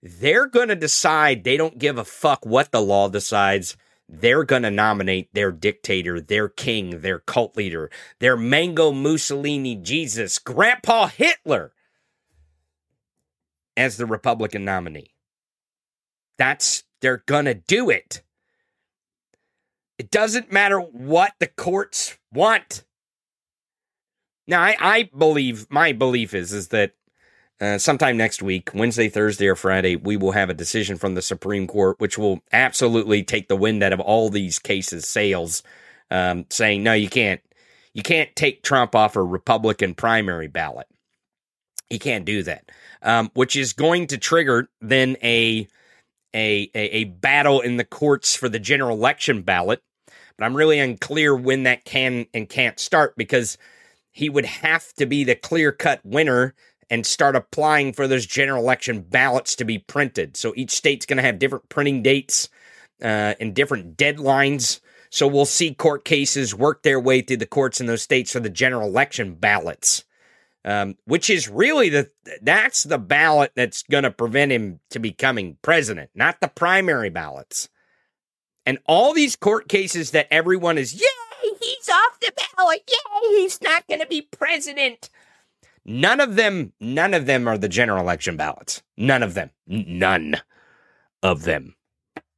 they're 0.01 0.47
going 0.47 0.69
to 0.69 0.75
decide 0.75 1.43
they 1.43 1.57
don't 1.57 1.79
give 1.79 1.97
a 1.97 2.05
fuck 2.05 2.45
what 2.45 2.71
the 2.71 2.81
law 2.81 3.09
decides 3.09 3.75
they're 4.07 4.43
going 4.43 4.61
to 4.61 4.71
nominate 4.71 5.33
their 5.33 5.51
dictator, 5.51 6.21
their 6.21 6.47
king, 6.47 7.01
their 7.01 7.19
cult 7.19 7.57
leader, 7.57 7.89
their 8.19 8.37
Mango 8.37 8.91
Mussolini 8.91 9.75
Jesus, 9.75 10.37
Grandpa 10.37 11.07
Hitler, 11.07 11.73
as 13.75 13.97
the 13.97 14.05
Republican 14.05 14.63
nominee. 14.63 15.15
That's, 16.37 16.83
they're 17.01 17.23
going 17.25 17.45
to 17.45 17.55
do 17.55 17.89
it. 17.89 18.21
It 19.97 20.11
doesn't 20.11 20.51
matter 20.51 20.79
what 20.79 21.33
the 21.39 21.47
courts 21.47 22.17
want. 22.33 22.83
Now, 24.47 24.61
I, 24.61 24.75
I 24.79 25.09
believe, 25.17 25.67
my 25.69 25.93
belief 25.93 26.33
is, 26.33 26.53
is 26.53 26.67
that 26.69 26.93
uh, 27.61 27.77
sometime 27.77 28.17
next 28.17 28.43
week, 28.43 28.71
Wednesday, 28.73 29.07
Thursday, 29.07 29.47
or 29.47 29.55
Friday, 29.55 29.95
we 29.95 30.17
will 30.17 30.33
have 30.33 30.49
a 30.49 30.53
decision 30.53 30.97
from 30.97 31.15
the 31.15 31.21
Supreme 31.21 31.67
Court, 31.67 31.99
which 31.99 32.17
will 32.17 32.41
absolutely 32.51 33.23
take 33.23 33.47
the 33.47 33.55
wind 33.55 33.81
out 33.81 33.93
of 33.93 34.01
all 34.01 34.29
these 34.29 34.59
cases' 34.59 35.07
sails, 35.07 35.63
um, 36.11 36.45
saying 36.49 36.83
no, 36.83 36.93
you 36.93 37.09
can't, 37.09 37.41
you 37.93 38.03
can't 38.03 38.35
take 38.35 38.61
Trump 38.61 38.93
off 38.93 39.15
a 39.15 39.23
Republican 39.23 39.95
primary 39.95 40.47
ballot. 40.47 40.87
You 41.89 41.99
can't 41.99 42.25
do 42.25 42.43
that, 42.43 42.69
um, 43.01 43.31
which 43.35 43.55
is 43.55 43.71
going 43.71 44.07
to 44.07 44.17
trigger 44.17 44.69
then 44.81 45.15
a, 45.23 45.67
a 46.35 46.69
a 46.75 46.97
a 46.97 47.03
battle 47.05 47.61
in 47.61 47.77
the 47.77 47.83
courts 47.83 48.35
for 48.35 48.49
the 48.49 48.59
general 48.59 48.95
election 48.95 49.41
ballot. 49.41 49.81
But 50.37 50.45
I'm 50.45 50.55
really 50.55 50.79
unclear 50.79 51.35
when 51.35 51.63
that 51.63 51.85
can 51.85 52.27
and 52.33 52.47
can't 52.49 52.79
start 52.79 53.15
because 53.15 53.57
he 54.11 54.29
would 54.29 54.45
have 54.45 54.93
to 54.93 55.05
be 55.05 55.23
the 55.23 55.35
clear 55.35 55.71
cut 55.71 56.01
winner 56.03 56.53
and 56.89 57.05
start 57.05 57.35
applying 57.35 57.91
for 57.91 58.07
those 58.07 58.25
general 58.25 58.63
election 58.63 59.01
ballots 59.01 59.57
to 59.57 59.65
be 59.65 59.79
printed. 59.79 60.37
So 60.37 60.53
each 60.55 60.71
state's 60.71 61.05
going 61.05 61.17
to 61.17 61.23
have 61.23 61.39
different 61.39 61.67
printing 61.67 62.01
dates 62.01 62.47
uh, 63.01 63.33
and 63.39 63.53
different 63.53 63.97
deadlines. 63.97 64.79
So 65.09 65.27
we'll 65.27 65.45
see 65.45 65.73
court 65.73 66.05
cases 66.05 66.55
work 66.55 66.83
their 66.83 66.99
way 66.99 67.21
through 67.21 67.37
the 67.37 67.45
courts 67.45 67.81
in 67.81 67.87
those 67.87 68.03
states 68.03 68.31
for 68.31 68.39
the 68.39 68.49
general 68.49 68.87
election 68.87 69.35
ballots, 69.35 70.04
um, 70.65 70.95
which 71.05 71.29
is 71.29 71.47
really 71.47 71.89
the 71.89 72.09
that's 72.41 72.83
the 72.83 72.97
ballot 72.97 73.51
that's 73.55 73.83
going 73.83 74.03
to 74.03 74.11
prevent 74.11 74.51
him 74.51 74.79
to 74.89 74.99
becoming 74.99 75.57
president, 75.61 76.09
not 76.15 76.41
the 76.41 76.47
primary 76.47 77.11
ballots. 77.11 77.69
And 78.65 78.79
all 78.87 79.13
these 79.13 79.35
court 79.35 79.69
cases 79.69 80.11
that 80.11 80.27
everyone 80.31 80.79
is, 80.79 80.95
yay, 80.95 81.49
he's 81.61 81.87
off 81.87 82.19
the 82.19 82.33
ballot, 82.57 82.81
yay, 82.89 83.29
he's 83.37 83.61
not 83.61 83.87
going 83.87 84.01
to 84.01 84.07
be 84.07 84.23
president. 84.23 85.11
None 85.85 86.19
of 86.19 86.35
them, 86.35 86.73
none 86.79 87.13
of 87.13 87.27
them 87.27 87.47
are 87.47 87.59
the 87.59 87.69
general 87.69 88.01
election 88.01 88.35
ballots. 88.35 88.81
None 88.97 89.21
of 89.21 89.35
them. 89.35 89.51
None 89.67 90.37
of 91.21 91.43
them. 91.43 91.75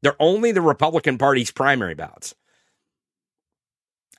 They're 0.01 0.21
only 0.21 0.51
the 0.51 0.61
Republican 0.61 1.17
Party's 1.17 1.49
primary 1.49 1.95
ballots. 1.95 2.35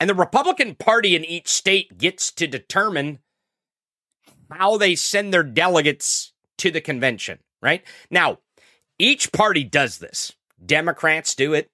And 0.00 0.09
the 0.09 0.15
Republican 0.15 0.77
Party 0.77 1.15
in 1.15 1.27
each 1.27 1.49
state 1.49 1.99
gets 1.99 2.33
to 2.33 2.47
determine 2.47 3.19
how 4.50 4.76
they 4.76 4.95
send 4.95 5.33
their 5.33 5.43
delegates 5.43 6.33
to 6.59 6.71
the 6.71 6.81
convention, 6.81 7.38
right? 7.62 7.83
Now, 8.11 8.38
each 8.99 9.33
party 9.33 9.64
does 9.64 9.99
this. 9.99 10.33
Democrats 10.64 11.35
do 11.35 11.55
it, 11.55 11.71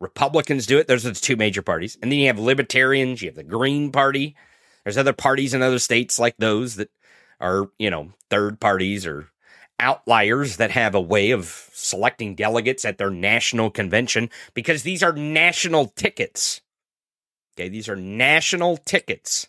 Republicans 0.00 0.66
do 0.66 0.78
it. 0.78 0.86
Those 0.86 1.04
are 1.04 1.10
the 1.10 1.20
two 1.20 1.36
major 1.36 1.60
parties. 1.60 1.98
And 2.00 2.10
then 2.10 2.18
you 2.18 2.28
have 2.28 2.38
libertarians, 2.38 3.20
you 3.20 3.28
have 3.28 3.36
the 3.36 3.42
Green 3.42 3.90
Party, 3.90 4.36
there's 4.88 4.96
other 4.96 5.12
parties 5.12 5.52
in 5.52 5.60
other 5.60 5.78
states 5.78 6.18
like 6.18 6.36
those 6.38 6.76
that 6.76 6.88
are, 7.40 7.66
you 7.78 7.90
know, 7.90 8.12
third 8.30 8.58
parties 8.58 9.06
or 9.06 9.28
outliers 9.78 10.56
that 10.56 10.70
have 10.70 10.94
a 10.94 11.00
way 11.00 11.30
of 11.30 11.68
selecting 11.74 12.34
delegates 12.34 12.86
at 12.86 12.96
their 12.96 13.10
national 13.10 13.70
convention 13.70 14.30
because 14.54 14.84
these 14.84 15.02
are 15.02 15.12
national 15.12 15.88
tickets. 15.88 16.62
Okay, 17.54 17.68
these 17.68 17.88
are 17.88 17.96
national 17.96 18.78
tickets. 18.78 19.48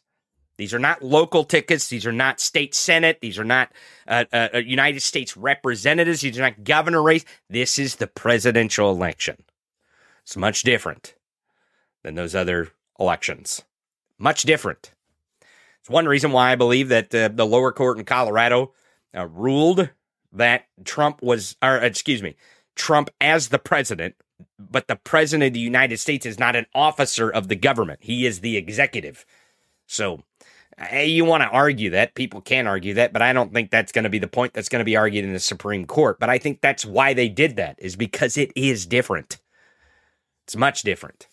These 0.59 0.73
are 0.73 0.79
not 0.79 1.01
local 1.01 1.45
tickets. 1.45 1.87
These 1.87 2.05
are 2.05 2.11
not 2.11 2.41
state 2.41 2.75
senate. 2.75 3.21
These 3.21 3.39
are 3.39 3.45
not 3.45 3.71
uh, 4.05 4.25
uh, 4.33 4.49
uh 4.55 4.57
United 4.57 4.99
States 4.99 5.37
representatives. 5.37 6.19
These 6.19 6.37
are 6.37 6.41
not 6.41 6.65
governor 6.65 7.01
race. 7.01 7.23
This 7.49 7.79
is 7.79 7.95
the 7.95 8.07
presidential 8.07 8.91
election. 8.91 9.37
It's 10.23 10.35
much 10.35 10.63
different 10.63 11.15
than 12.03 12.15
those 12.15 12.35
other 12.35 12.73
elections. 12.99 13.63
Much 14.17 14.43
different. 14.43 14.91
It's 15.79 15.89
one 15.89 16.07
reason 16.07 16.33
why 16.33 16.51
I 16.51 16.55
believe 16.55 16.89
that 16.89 17.15
uh, 17.15 17.29
the 17.29 17.45
lower 17.45 17.71
court 17.71 17.97
in 17.97 18.03
Colorado 18.03 18.73
uh, 19.15 19.27
ruled 19.27 19.89
that 20.33 20.65
Trump 20.83 21.21
was, 21.23 21.55
or 21.63 21.77
excuse 21.77 22.21
me, 22.21 22.35
Trump 22.75 23.09
as 23.21 23.47
the 23.47 23.59
president, 23.59 24.15
but 24.59 24.89
the 24.89 24.97
president 24.97 25.47
of 25.47 25.53
the 25.53 25.61
United 25.61 26.01
States 26.01 26.25
is 26.25 26.37
not 26.37 26.57
an 26.57 26.65
officer 26.75 27.29
of 27.29 27.47
the 27.47 27.55
government. 27.55 28.01
He 28.03 28.25
is 28.25 28.41
the 28.41 28.57
executive. 28.57 29.25
So 29.87 30.23
you 31.03 31.25
want 31.25 31.43
to 31.43 31.49
argue 31.49 31.89
that. 31.91 32.15
People 32.15 32.41
can 32.41 32.67
argue 32.67 32.93
that, 32.95 33.11
but 33.11 33.21
I 33.21 33.33
don't 33.33 33.53
think 33.53 33.69
that's 33.69 33.91
going 33.91 34.03
to 34.03 34.09
be 34.09 34.19
the 34.19 34.27
point 34.27 34.53
that's 34.53 34.69
going 34.69 34.79
to 34.79 34.85
be 34.85 34.95
argued 34.95 35.25
in 35.25 35.33
the 35.33 35.39
Supreme 35.39 35.85
Court. 35.85 36.19
But 36.19 36.29
I 36.29 36.37
think 36.37 36.61
that's 36.61 36.85
why 36.85 37.13
they 37.13 37.27
did 37.27 37.57
that, 37.57 37.75
is 37.79 37.95
because 37.95 38.37
it 38.37 38.51
is 38.55 38.85
different. 38.85 39.39
It's 40.47 40.55
much 40.55 40.83
different. 40.83 41.27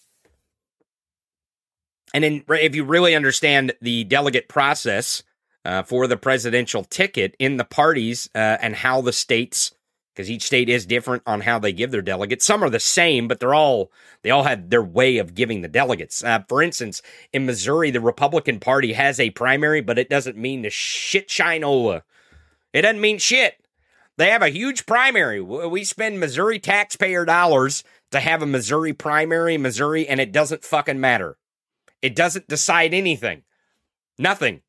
And 2.12 2.24
in, 2.24 2.44
if 2.48 2.74
you 2.74 2.84
really 2.84 3.14
understand 3.14 3.72
the 3.80 4.04
delegate 4.04 4.48
process 4.48 5.22
uh, 5.64 5.82
for 5.82 6.06
the 6.06 6.16
presidential 6.16 6.84
ticket 6.84 7.34
in 7.38 7.56
the 7.56 7.64
parties 7.64 8.30
uh, 8.34 8.58
and 8.60 8.74
how 8.74 9.00
the 9.00 9.12
states, 9.12 9.74
because 10.16 10.30
each 10.30 10.44
state 10.44 10.70
is 10.70 10.87
different 10.87 11.23
on 11.26 11.42
how 11.42 11.58
they 11.58 11.73
give 11.73 11.90
their 11.90 12.00
delegates. 12.00 12.46
Some 12.46 12.64
are 12.64 12.70
the 12.70 12.80
same, 12.80 13.28
but 13.28 13.38
they're 13.38 13.54
all 13.54 13.92
they 14.23 14.30
all 14.30 14.44
have 14.44 14.70
their 14.70 14.82
way 14.82 15.18
of 15.18 15.35
giving 15.35 15.61
the 15.61 15.68
delegates. 15.68 16.25
Uh, 16.25 16.42
for 16.49 16.62
instance, 16.62 17.02
in 17.35 17.44
Missouri, 17.44 17.90
the 17.90 18.00
Republican 18.00 18.58
Party 18.58 18.94
has 18.94 19.20
a 19.20 19.30
primary, 19.30 19.82
but 19.82 19.99
it 19.99 20.08
doesn't 20.08 20.38
mean 20.38 20.62
the 20.62 20.70
shit 20.70 21.28
shinola. 21.28 22.02
It 22.73 22.82
doesn't 22.82 23.00
mean 23.00 23.18
shit. 23.18 23.61
They 24.16 24.30
have 24.30 24.42
a 24.42 24.49
huge 24.49 24.87
primary. 24.87 25.42
We 25.42 25.85
spend 25.85 26.18
Missouri 26.18 26.58
taxpayer 26.58 27.26
dollars 27.26 27.85
to 28.11 28.20
have 28.20 28.40
a 28.40 28.46
Missouri 28.46 28.94
primary, 28.94 29.58
Missouri, 29.58 30.08
and 30.08 30.18
it 30.18 30.32
doesn't 30.32 30.64
fucking 30.64 30.99
matter. 30.99 31.37
It 32.00 32.16
doesn't 32.16 32.49
decide 32.49 32.94
anything. 32.94 33.42
Nothing. 34.18 34.62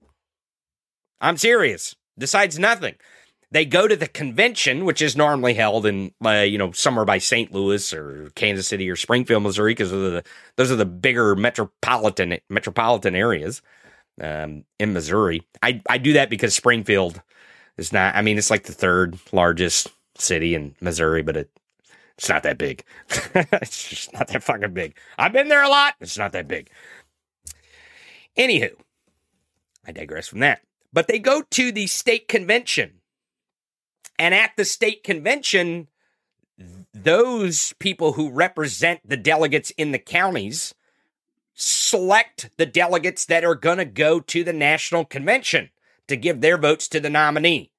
I'm 1.21 1.37
serious. 1.37 1.95
Decides 2.19 2.59
nothing. 2.59 2.95
They 3.49 3.63
go 3.63 3.87
to 3.87 3.95
the 3.95 4.07
convention, 4.07 4.83
which 4.83 5.01
is 5.01 5.15
normally 5.15 5.53
held 5.53 5.85
in, 5.85 6.11
uh, 6.25 6.41
you 6.41 6.57
know, 6.57 6.73
somewhere 6.73 7.05
by 7.05 7.17
St. 7.17 7.53
Louis 7.53 7.93
or 7.93 8.29
Kansas 8.35 8.67
City 8.67 8.89
or 8.89 8.97
Springfield, 8.97 9.43
Missouri, 9.43 9.71
because 9.71 9.91
those 9.91 10.71
are 10.71 10.75
the 10.75 10.85
bigger 10.85 11.33
metropolitan 11.35 12.39
metropolitan 12.49 13.15
areas 13.15 13.61
um, 14.21 14.65
in 14.79 14.93
Missouri. 14.93 15.43
I 15.63 15.81
I 15.89 15.97
do 15.97 16.13
that 16.13 16.29
because 16.29 16.55
Springfield 16.55 17.21
is 17.77 17.93
not. 17.93 18.15
I 18.15 18.21
mean, 18.21 18.37
it's 18.37 18.51
like 18.51 18.63
the 18.63 18.73
third 18.73 19.17
largest 19.31 19.87
city 20.17 20.53
in 20.53 20.75
Missouri, 20.81 21.21
but 21.21 21.37
it 21.37 21.49
it's 22.17 22.29
not 22.29 22.43
that 22.43 22.57
big. 22.57 22.83
it's 23.09 23.89
just 23.89 24.13
not 24.13 24.27
that 24.27 24.43
fucking 24.43 24.73
big. 24.73 24.97
I've 25.17 25.33
been 25.33 25.49
there 25.49 25.63
a 25.63 25.69
lot. 25.69 25.93
It's 26.01 26.17
not 26.17 26.31
that 26.31 26.47
big. 26.47 26.69
Anywho, 28.37 28.71
I 29.85 29.91
digress 29.91 30.27
from 30.27 30.39
that. 30.39 30.61
But 30.91 31.07
they 31.07 31.19
go 31.19 31.43
to 31.43 31.71
the 31.71 31.87
state 31.87 32.27
convention. 32.27 32.93
And 34.19 34.33
at 34.33 34.51
the 34.57 34.65
state 34.65 35.03
convention, 35.03 35.87
those 36.93 37.73
people 37.79 38.13
who 38.13 38.31
represent 38.31 39.01
the 39.07 39.17
delegates 39.17 39.71
in 39.71 39.91
the 39.91 39.99
counties 39.99 40.73
select 41.53 42.49
the 42.57 42.65
delegates 42.65 43.25
that 43.25 43.43
are 43.43 43.55
going 43.55 43.77
to 43.77 43.85
go 43.85 44.19
to 44.19 44.43
the 44.43 44.53
national 44.53 45.05
convention 45.05 45.69
to 46.07 46.15
give 46.15 46.41
their 46.41 46.57
votes 46.57 46.87
to 46.87 46.99
the 46.99 47.09
nominee 47.09 47.71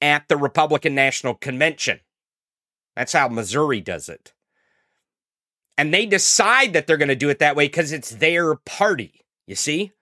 at 0.00 0.28
the 0.28 0.36
Republican 0.36 0.94
National 0.94 1.34
Convention. 1.34 2.00
That's 2.94 3.12
how 3.12 3.28
Missouri 3.28 3.80
does 3.80 4.08
it. 4.08 4.32
And 5.78 5.92
they 5.92 6.06
decide 6.06 6.72
that 6.72 6.86
they're 6.86 6.96
going 6.96 7.08
to 7.08 7.14
do 7.16 7.28
it 7.28 7.38
that 7.40 7.56
way 7.56 7.66
because 7.66 7.92
it's 7.92 8.10
their 8.10 8.54
party. 8.54 9.24
You 9.46 9.54
see? 9.54 9.92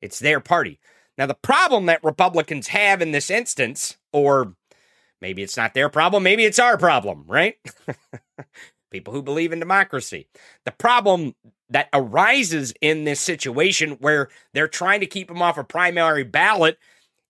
It's 0.00 0.18
their 0.18 0.40
party. 0.40 0.78
Now, 1.18 1.26
the 1.26 1.34
problem 1.34 1.86
that 1.86 2.04
Republicans 2.04 2.68
have 2.68 3.00
in 3.00 3.12
this 3.12 3.30
instance, 3.30 3.96
or 4.12 4.54
maybe 5.20 5.42
it's 5.42 5.56
not 5.56 5.74
their 5.74 5.88
problem, 5.88 6.22
maybe 6.22 6.44
it's 6.44 6.58
our 6.58 6.76
problem, 6.76 7.24
right? 7.26 7.56
People 8.90 9.12
who 9.12 9.22
believe 9.22 9.52
in 9.52 9.58
democracy. 9.58 10.28
The 10.64 10.72
problem 10.72 11.34
that 11.70 11.88
arises 11.92 12.72
in 12.80 13.04
this 13.04 13.20
situation 13.20 13.92
where 14.00 14.28
they're 14.52 14.68
trying 14.68 15.00
to 15.00 15.06
keep 15.06 15.30
him 15.30 15.42
off 15.42 15.58
a 15.58 15.64
primary 15.64 16.22
ballot 16.22 16.78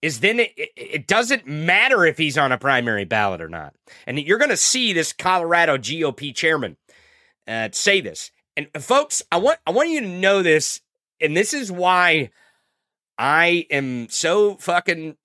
is 0.02 0.20
then 0.20 0.38
it, 0.40 0.52
it 0.56 1.06
doesn't 1.06 1.46
matter 1.46 2.04
if 2.04 2.18
he's 2.18 2.36
on 2.36 2.52
a 2.52 2.58
primary 2.58 3.04
ballot 3.04 3.40
or 3.40 3.48
not. 3.48 3.74
And 4.06 4.18
you're 4.18 4.38
going 4.38 4.50
to 4.50 4.56
see 4.56 4.92
this 4.92 5.12
Colorado 5.12 5.78
GOP 5.78 6.34
chairman 6.34 6.76
uh, 7.48 7.70
say 7.72 8.00
this. 8.00 8.30
And 8.56 8.68
folks, 8.78 9.22
I 9.30 9.36
want 9.38 9.58
I 9.66 9.70
want 9.70 9.90
you 9.90 10.00
to 10.00 10.06
know 10.06 10.42
this, 10.42 10.80
and 11.20 11.36
this 11.36 11.52
is 11.52 11.70
why 11.70 12.30
I 13.18 13.66
am 13.70 14.08
so 14.08 14.56
fucking 14.56 15.16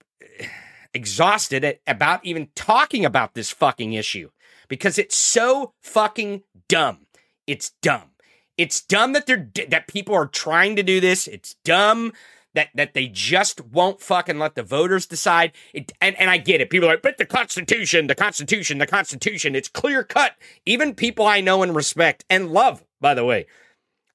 exhausted 0.93 1.63
at, 1.63 1.79
about 1.87 2.25
even 2.25 2.49
talking 2.55 3.05
about 3.05 3.33
this 3.33 3.51
fucking 3.51 3.93
issue 3.93 4.29
because 4.67 4.97
it's 4.97 5.15
so 5.15 5.73
fucking 5.81 6.43
dumb. 6.67 7.05
It's 7.47 7.71
dumb. 7.81 8.11
It's 8.57 8.81
dumb 8.81 9.13
that 9.13 9.25
they're 9.25 9.49
that 9.69 9.87
people 9.87 10.13
are 10.15 10.27
trying 10.27 10.75
to 10.75 10.83
do 10.83 10.99
this. 10.99 11.27
It's 11.27 11.55
dumb 11.63 12.13
that 12.53 12.69
that 12.75 12.93
they 12.93 13.07
just 13.07 13.61
won't 13.61 14.01
fucking 14.01 14.39
let 14.39 14.55
the 14.55 14.63
voters 14.63 15.05
decide. 15.05 15.53
It, 15.73 15.91
and 16.01 16.15
and 16.19 16.29
I 16.29 16.37
get 16.37 16.61
it. 16.61 16.69
People 16.69 16.89
are 16.89 16.93
like, 16.93 17.01
but 17.01 17.17
the 17.17 17.25
Constitution, 17.25 18.07
the 18.07 18.15
Constitution, 18.15 18.77
the 18.77 18.87
Constitution. 18.87 19.55
It's 19.55 19.67
clear 19.67 20.03
cut. 20.03 20.35
Even 20.65 20.93
people 20.93 21.25
I 21.25 21.41
know 21.41 21.63
and 21.63 21.75
respect 21.75 22.25
and 22.29 22.51
love, 22.51 22.83
by 22.99 23.13
the 23.13 23.25
way, 23.25 23.47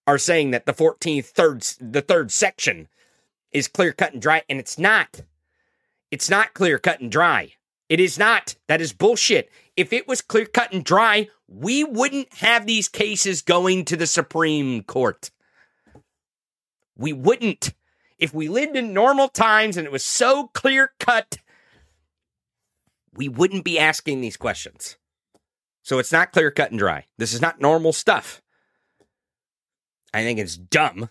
are 0.06 0.18
saying 0.18 0.50
that 0.52 0.66
the 0.66 0.74
14th 0.74 1.26
third 1.26 1.62
the 1.80 2.02
third 2.02 2.30
section 2.30 2.88
is 3.52 3.68
clear 3.68 3.92
cut 3.92 4.12
and 4.12 4.22
dry, 4.22 4.42
and 4.48 4.58
it's 4.58 4.78
not. 4.78 5.22
It's 6.10 6.30
not 6.30 6.54
clear 6.54 6.78
cut 6.78 7.00
and 7.00 7.10
dry. 7.10 7.52
It 7.88 8.00
is 8.00 8.18
not. 8.18 8.56
That 8.68 8.80
is 8.80 8.92
bullshit. 8.92 9.50
If 9.76 9.92
it 9.92 10.08
was 10.08 10.20
clear 10.20 10.46
cut 10.46 10.72
and 10.72 10.84
dry, 10.84 11.28
we 11.48 11.84
wouldn't 11.84 12.32
have 12.34 12.66
these 12.66 12.88
cases 12.88 13.42
going 13.42 13.84
to 13.86 13.96
the 13.96 14.06
Supreme 14.06 14.82
Court. 14.82 15.30
We 16.96 17.12
wouldn't. 17.12 17.74
If 18.18 18.32
we 18.32 18.48
lived 18.48 18.76
in 18.76 18.94
normal 18.94 19.28
times 19.28 19.76
and 19.76 19.86
it 19.86 19.92
was 19.92 20.04
so 20.04 20.48
clear 20.54 20.92
cut, 20.98 21.36
we 23.12 23.28
wouldn't 23.28 23.64
be 23.64 23.78
asking 23.78 24.20
these 24.20 24.36
questions. 24.36 24.96
So 25.82 25.98
it's 25.98 26.12
not 26.12 26.32
clear 26.32 26.50
cut 26.50 26.70
and 26.70 26.78
dry. 26.78 27.04
This 27.18 27.32
is 27.32 27.40
not 27.40 27.60
normal 27.60 27.92
stuff. 27.92 28.42
I 30.12 30.22
think 30.22 30.38
it's 30.38 30.56
dumb. 30.56 31.10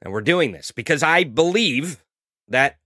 And 0.00 0.12
we're 0.12 0.20
doing 0.20 0.52
this 0.52 0.70
because 0.70 1.02
I 1.02 1.24
believe 1.24 2.02
that 2.48 2.78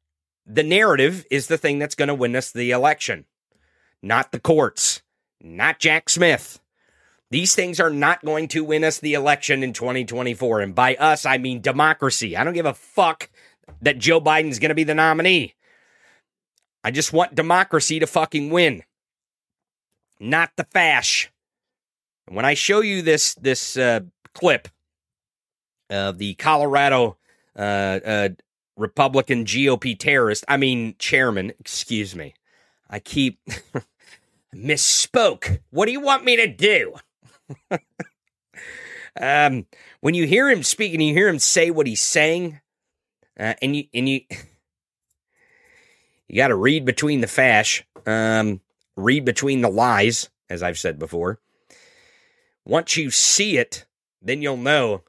the 0.53 0.63
narrative 0.63 1.25
is 1.31 1.47
the 1.47 1.59
thing 1.59 1.79
that's 1.79 1.95
going 1.95 2.09
to 2.09 2.15
win 2.15 2.35
us 2.35 2.51
the 2.51 2.73
election, 2.73 3.25
not 4.03 4.33
the 4.33 4.41
courts, 4.41 5.03
not 5.41 5.79
Jack 5.79 6.09
Smith. 6.09 6.61
These 7.31 7.55
things 7.55 7.79
are 7.79 7.91
not 7.91 8.25
going 8.25 8.49
to 8.49 8.65
win 8.65 8.83
us 8.83 8.99
the 8.99 9.15
election 9.15 9.63
in 9.63 9.73
2024. 9.73 10.61
And 10.61 10.75
by 10.75 10.97
us, 10.97 11.25
I 11.25 11.39
mean 11.39 11.61
democracy. 11.61 12.37
I 12.37 12.43
don't 12.43 12.55
give 12.55 12.67
a 12.67 12.75
fuck 12.75 13.31
that 13.83 13.99
Joe 13.99 14.21
Biden's 14.21 14.59
going 14.59 14.71
to 14.71 14.75
be 14.75 14.85
the 14.85 14.95
nominee. 14.95 15.55
I 16.83 16.91
just 16.91 17.13
want 17.13 17.35
democracy 17.37 18.01
to 18.01 18.07
fucking 18.07 18.51
win, 18.51 18.83
not 20.19 20.51
the 20.57 20.65
fash. 20.65 21.31
And 22.27 22.35
when 22.35 22.45
I 22.45 22.55
show 22.55 22.81
you 22.81 23.03
this 23.03 23.35
this 23.35 23.77
uh, 23.77 24.01
clip 24.35 24.69
of 25.91 26.19
the 26.19 26.35
Colorado 26.35 27.19
uh, 27.55 28.01
uh, 28.05 28.29
Republican 28.81 29.45
GOP 29.45 29.97
terrorist, 29.97 30.45
I 30.49 30.57
mean 30.57 30.97
chairman, 30.99 31.53
excuse 31.61 32.17
me, 32.17 32.35
I 32.89 32.99
keep 32.99 33.39
misspoke. 34.55 35.61
What 35.71 35.87
do 35.87 35.93
you 35.93 36.01
want 36.01 36.25
me 36.25 36.37
to 36.37 36.47
do? 36.47 36.95
um, 39.21 39.67
when 40.01 40.15
you 40.15 40.27
hear 40.27 40.49
him 40.49 40.63
speak 40.63 40.95
and 40.95 41.03
you 41.03 41.13
hear 41.13 41.29
him 41.29 41.39
say 41.39 41.71
what 41.71 41.87
he's 41.87 42.01
saying, 42.01 42.61
uh, 43.39 43.55
and 43.61 43.77
you 43.77 43.85
and 43.93 44.09
you 44.09 44.21
you 46.29 46.37
got 46.37 46.49
to 46.49 46.57
read 46.57 46.87
between 46.87 47.21
the 47.21 47.27
fash, 47.27 47.85
um, 48.07 48.63
read 48.97 49.27
between 49.27 49.61
the 49.61 49.71
lies, 49.71 50.31
as 50.49 50.63
I've 50.63 50.79
said 50.79 50.99
before. 50.99 51.39
Once 52.65 52.97
you 52.97 53.11
see 53.11 53.59
it, 53.59 53.85
then 54.23 54.41
you'll 54.41 54.57
know 54.57 55.03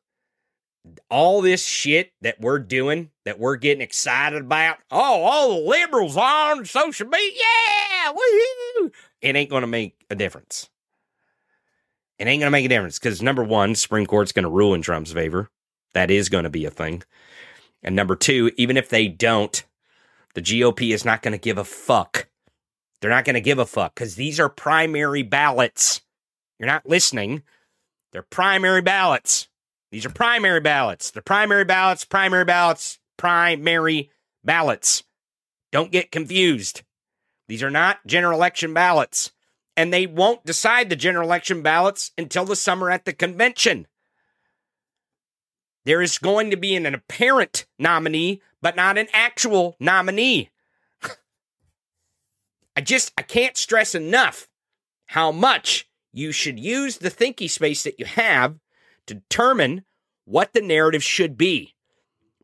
all 1.09 1.41
this 1.41 1.65
shit 1.65 2.11
that 2.21 2.39
we're 2.39 2.59
doing, 2.59 3.11
that 3.25 3.39
we're 3.39 3.55
getting 3.55 3.81
excited 3.81 4.41
about. 4.41 4.77
Oh, 4.89 5.23
all 5.23 5.49
the 5.49 5.69
liberals 5.69 6.17
on 6.17 6.65
social 6.65 7.07
media, 7.07 7.39
yeah, 7.39 8.11
woohoo! 8.11 8.91
It 9.21 9.35
ain't 9.35 9.49
going 9.49 9.61
to 9.61 9.67
make 9.67 10.05
a 10.09 10.15
difference. 10.15 10.69
It 12.17 12.27
ain't 12.27 12.39
going 12.39 12.47
to 12.47 12.51
make 12.51 12.65
a 12.65 12.69
difference 12.69 12.99
because 12.99 13.21
number 13.21 13.43
one, 13.43 13.75
Supreme 13.75 14.05
Court's 14.05 14.31
going 14.31 14.43
to 14.43 14.49
rule 14.49 14.73
in 14.73 14.81
Trump's 14.81 15.11
favor. 15.11 15.49
That 15.93 16.11
is 16.11 16.29
going 16.29 16.43
to 16.43 16.49
be 16.49 16.65
a 16.65 16.71
thing. 16.71 17.03
And 17.83 17.95
number 17.95 18.15
two, 18.15 18.51
even 18.57 18.77
if 18.77 18.89
they 18.89 19.07
don't, 19.07 19.63
the 20.33 20.41
GOP 20.41 20.93
is 20.93 21.03
not 21.03 21.21
going 21.21 21.33
to 21.33 21.37
give 21.37 21.57
a 21.57 21.63
fuck. 21.63 22.29
They're 23.01 23.09
not 23.09 23.25
going 23.25 23.33
to 23.33 23.41
give 23.41 23.59
a 23.59 23.65
fuck 23.65 23.95
because 23.95 24.15
these 24.15 24.39
are 24.39 24.49
primary 24.49 25.23
ballots. 25.23 26.01
You're 26.59 26.67
not 26.67 26.87
listening. 26.87 27.41
They're 28.11 28.21
primary 28.21 28.81
ballots. 28.81 29.47
These 29.91 30.05
are 30.05 30.09
primary 30.09 30.61
ballots. 30.61 31.11
They're 31.11 31.21
primary 31.21 31.65
ballots, 31.65 32.05
primary 32.05 32.45
ballots, 32.45 32.99
primary 33.17 34.09
ballots. 34.43 35.03
Don't 35.71 35.91
get 35.91 36.11
confused. 36.11 36.83
These 37.47 37.63
are 37.63 37.69
not 37.69 38.05
general 38.05 38.37
election 38.37 38.73
ballots 38.73 39.31
and 39.77 39.93
they 39.93 40.05
won't 40.05 40.45
decide 40.45 40.89
the 40.89 40.95
general 40.95 41.27
election 41.27 41.61
ballots 41.61 42.11
until 42.17 42.45
the 42.45 42.55
summer 42.55 42.89
at 42.89 43.05
the 43.05 43.13
convention. 43.13 43.87
There 45.85 46.01
is 46.01 46.17
going 46.17 46.51
to 46.51 46.57
be 46.57 46.75
an, 46.75 46.85
an 46.85 46.93
apparent 46.93 47.65
nominee, 47.79 48.41
but 48.61 48.75
not 48.75 48.97
an 48.97 49.07
actual 49.13 49.75
nominee. 49.79 50.51
I 52.75 52.81
just 52.81 53.11
I 53.17 53.23
can't 53.23 53.57
stress 53.57 53.95
enough 53.95 54.47
how 55.07 55.31
much 55.31 55.89
you 56.13 56.31
should 56.31 56.59
use 56.59 56.97
the 56.97 57.09
thinky 57.09 57.49
space 57.49 57.83
that 57.83 57.99
you 57.99 58.05
have 58.05 58.59
to 59.07 59.15
determine 59.15 59.83
what 60.25 60.53
the 60.53 60.61
narrative 60.61 61.03
should 61.03 61.37
be. 61.37 61.75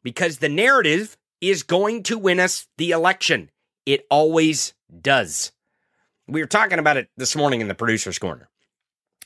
Because 0.04 0.38
the 0.38 0.50
narrative 0.50 1.17
is 1.41 1.63
going 1.63 2.04
to 2.04 2.17
win 2.17 2.39
us 2.39 2.67
the 2.78 2.91
election. 2.91 3.50
It 3.86 4.06
always 4.10 4.74
does. 5.02 5.52
We 6.28 6.41
were 6.41 6.48
talking 6.48 6.80
about 6.80 6.98
it 6.98 7.10
this 7.17 7.36
morning 7.36 7.62
in 7.62 7.67
the 7.67 7.76
producer's 7.76 8.20
corner. 8.20 8.50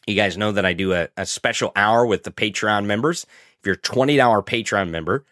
You 0.07 0.15
guys 0.15 0.37
know 0.37 0.51
that 0.51 0.65
I 0.65 0.73
do 0.73 0.93
a, 0.93 1.09
a 1.17 1.25
special 1.25 1.71
hour 1.75 2.05
with 2.05 2.23
the 2.23 2.31
Patreon 2.31 2.85
members. 2.85 3.25
If 3.59 3.65
you're 3.65 3.75
a 3.75 3.77
$20 3.77 4.17
Patreon 4.45 4.89
member, 4.89 5.25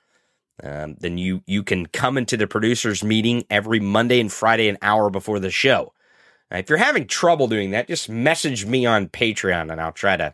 um, 0.64 0.96
then 1.00 1.18
you 1.18 1.42
you 1.46 1.64
can 1.64 1.86
come 1.86 2.18
into 2.18 2.36
the 2.36 2.48
producers 2.48 3.04
meeting 3.04 3.46
every 3.50 3.80
Monday 3.80 4.20
and 4.20 4.32
Friday 4.32 4.68
an 4.68 4.78
hour 4.82 5.10
before 5.10 5.40
the 5.40 5.50
show. 5.50 5.94
Now, 6.52 6.58
if 6.58 6.70
you're 6.70 6.78
having 6.78 7.08
trouble 7.08 7.48
doing 7.48 7.72
that, 7.72 7.88
just 7.88 8.10
message 8.10 8.66
me 8.66 8.86
on 8.86 9.08
Patreon 9.08 9.72
and 9.72 9.80
I'll 9.80 9.92
try 9.92 10.18
to 10.18 10.34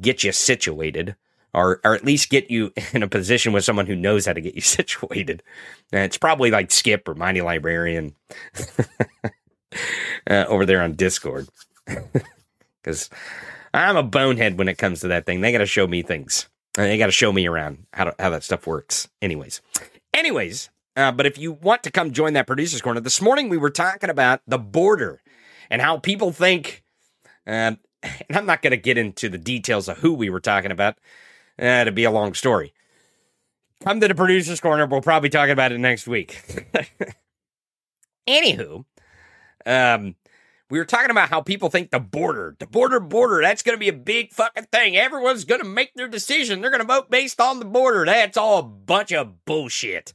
get 0.00 0.24
you 0.24 0.32
situated 0.32 1.16
or 1.52 1.80
or 1.84 1.94
at 1.94 2.04
least 2.04 2.30
get 2.30 2.50
you 2.50 2.72
in 2.92 3.02
a 3.02 3.08
position 3.08 3.52
with 3.52 3.64
someone 3.64 3.86
who 3.86 3.96
knows 3.96 4.26
how 4.26 4.32
to 4.32 4.40
get 4.40 4.54
you 4.54 4.60
situated. 4.78 5.42
And 5.92 6.04
it's 6.04 6.18
probably 6.18 6.50
like 6.50 6.70
Skip 6.70 7.08
or 7.08 7.14
Mighty 7.14 7.40
Librarian. 7.40 8.14
uh, 10.28 10.44
over 10.48 10.66
there 10.66 10.82
on 10.82 10.94
Discord 10.94 11.48
because 12.82 13.10
I'm 13.72 13.96
a 13.96 14.02
bonehead 14.02 14.58
when 14.58 14.68
it 14.68 14.78
comes 14.78 15.00
to 15.00 15.08
that 15.08 15.26
thing. 15.26 15.40
They 15.40 15.52
got 15.52 15.58
to 15.58 15.66
show 15.66 15.86
me 15.86 16.02
things. 16.02 16.48
They 16.74 16.98
got 16.98 17.06
to 17.06 17.12
show 17.12 17.32
me 17.32 17.46
around 17.46 17.86
how 17.92 18.04
to, 18.04 18.14
how 18.18 18.30
that 18.30 18.44
stuff 18.44 18.66
works. 18.66 19.08
Anyways, 19.22 19.60
anyways. 20.12 20.70
Uh, 20.96 21.10
but 21.10 21.26
if 21.26 21.38
you 21.38 21.52
want 21.52 21.82
to 21.82 21.90
come 21.90 22.12
join 22.12 22.34
that 22.34 22.46
producers 22.46 22.80
corner, 22.80 23.00
this 23.00 23.20
morning 23.20 23.48
we 23.48 23.56
were 23.56 23.70
talking 23.70 24.10
about 24.10 24.40
the 24.46 24.58
border 24.58 25.20
and 25.70 25.82
how 25.82 25.98
people 25.98 26.30
think. 26.30 26.82
Uh, 27.46 27.72
and 28.28 28.36
I'm 28.36 28.46
not 28.46 28.62
going 28.62 28.72
to 28.72 28.76
get 28.76 28.98
into 28.98 29.28
the 29.28 29.38
details 29.38 29.88
of 29.88 29.98
who 29.98 30.14
we 30.14 30.30
were 30.30 30.40
talking 30.40 30.70
about. 30.70 30.98
Uh, 31.60 31.82
it'd 31.82 31.94
be 31.94 32.04
a 32.04 32.10
long 32.10 32.34
story. 32.34 32.72
Come 33.82 34.00
to 34.00 34.08
the 34.08 34.14
producers 34.14 34.60
corner. 34.60 34.86
We'll 34.86 35.00
probably 35.00 35.28
talk 35.28 35.48
about 35.48 35.72
it 35.72 35.78
next 35.78 36.06
week. 36.06 36.42
Anywho, 38.28 38.84
um, 39.66 40.14
we 40.70 40.78
were 40.78 40.84
talking 40.84 41.10
about 41.10 41.28
how 41.28 41.42
people 41.42 41.68
think 41.68 41.90
the 41.90 42.00
border, 42.00 42.56
the 42.58 42.66
border, 42.66 42.98
border, 42.98 43.42
that's 43.42 43.62
going 43.62 43.76
to 43.76 43.80
be 43.80 43.88
a 43.88 43.92
big 43.92 44.32
fucking 44.32 44.68
thing. 44.72 44.96
Everyone's 44.96 45.44
going 45.44 45.60
to 45.60 45.66
make 45.66 45.94
their 45.94 46.08
decision. 46.08 46.60
They're 46.60 46.70
going 46.70 46.80
to 46.80 46.86
vote 46.86 47.10
based 47.10 47.40
on 47.40 47.58
the 47.58 47.66
border. 47.66 48.06
That's 48.06 48.38
all 48.38 48.58
a 48.58 48.62
bunch 48.62 49.12
of 49.12 49.44
bullshit. 49.44 50.14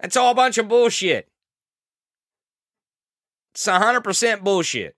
That's 0.00 0.16
all 0.16 0.32
a 0.32 0.34
bunch 0.34 0.58
of 0.58 0.68
bullshit. 0.68 1.28
It's 3.54 3.66
hundred 3.66 4.02
percent 4.02 4.42
bullshit. 4.42 4.96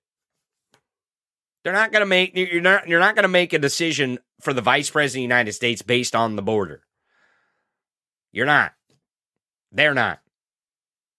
They're 1.65 1.73
not 1.73 1.93
going 1.93 2.01
to 2.01 2.07
make 2.07 2.37
you're 2.37 2.61
not 2.61 2.89
you're 2.89 3.01
not 3.01 3.15
going 3.15 3.23
to 3.23 3.29
make 3.29 3.53
a 3.53 3.59
decision 3.59 4.19
for 4.41 4.53
the 4.53 4.63
vice 4.63 4.91
president 4.91 5.21
of 5.25 5.29
the 5.29 5.35
United 5.35 5.53
States 5.53 5.83
based 5.83 6.17
on 6.17 6.37
the 6.37 6.43
border. 6.43 6.83
You're 8.33 8.47
not. 8.47 8.73
They're 9.71 9.95
not. 9.95 10.21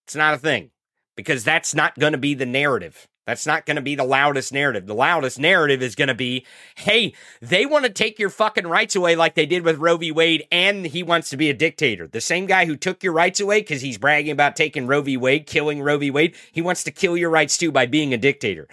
It's 0.04 0.16
not 0.16 0.34
a 0.34 0.38
thing 0.38 0.70
because 1.16 1.44
that's 1.44 1.74
not 1.74 1.98
going 1.98 2.12
to 2.12 2.18
be 2.18 2.34
the 2.34 2.46
narrative. 2.46 3.08
That's 3.26 3.46
not 3.46 3.64
going 3.64 3.76
to 3.76 3.82
be 3.82 3.94
the 3.94 4.04
loudest 4.04 4.52
narrative. 4.52 4.86
The 4.86 4.94
loudest 4.94 5.38
narrative 5.38 5.82
is 5.82 5.94
going 5.94 6.08
to 6.08 6.14
be, 6.14 6.44
hey, 6.76 7.14
they 7.40 7.64
want 7.64 7.86
to 7.86 7.90
take 7.90 8.18
your 8.18 8.28
fucking 8.28 8.66
rights 8.66 8.96
away 8.96 9.16
like 9.16 9.34
they 9.34 9.46
did 9.46 9.64
with 9.64 9.78
Roe 9.78 9.96
v. 9.96 10.12
Wade, 10.12 10.46
and 10.52 10.84
he 10.84 11.02
wants 11.02 11.30
to 11.30 11.38
be 11.38 11.48
a 11.48 11.54
dictator. 11.54 12.06
The 12.06 12.20
same 12.20 12.44
guy 12.44 12.66
who 12.66 12.76
took 12.76 13.02
your 13.02 13.14
rights 13.14 13.40
away 13.40 13.60
because 13.60 13.80
he's 13.80 13.96
bragging 13.96 14.32
about 14.32 14.56
taking 14.56 14.86
Roe 14.86 15.00
v. 15.00 15.16
Wade, 15.16 15.46
killing 15.46 15.80
Roe 15.80 15.96
v. 15.96 16.10
Wade, 16.10 16.34
he 16.52 16.60
wants 16.60 16.84
to 16.84 16.90
kill 16.90 17.16
your 17.16 17.30
rights 17.30 17.56
too 17.56 17.72
by 17.72 17.86
being 17.86 18.12
a 18.12 18.18
dictator. 18.18 18.68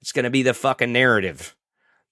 It's 0.00 0.12
going 0.12 0.24
to 0.24 0.30
be 0.30 0.42
the 0.42 0.54
fucking 0.54 0.92
narrative. 0.92 1.56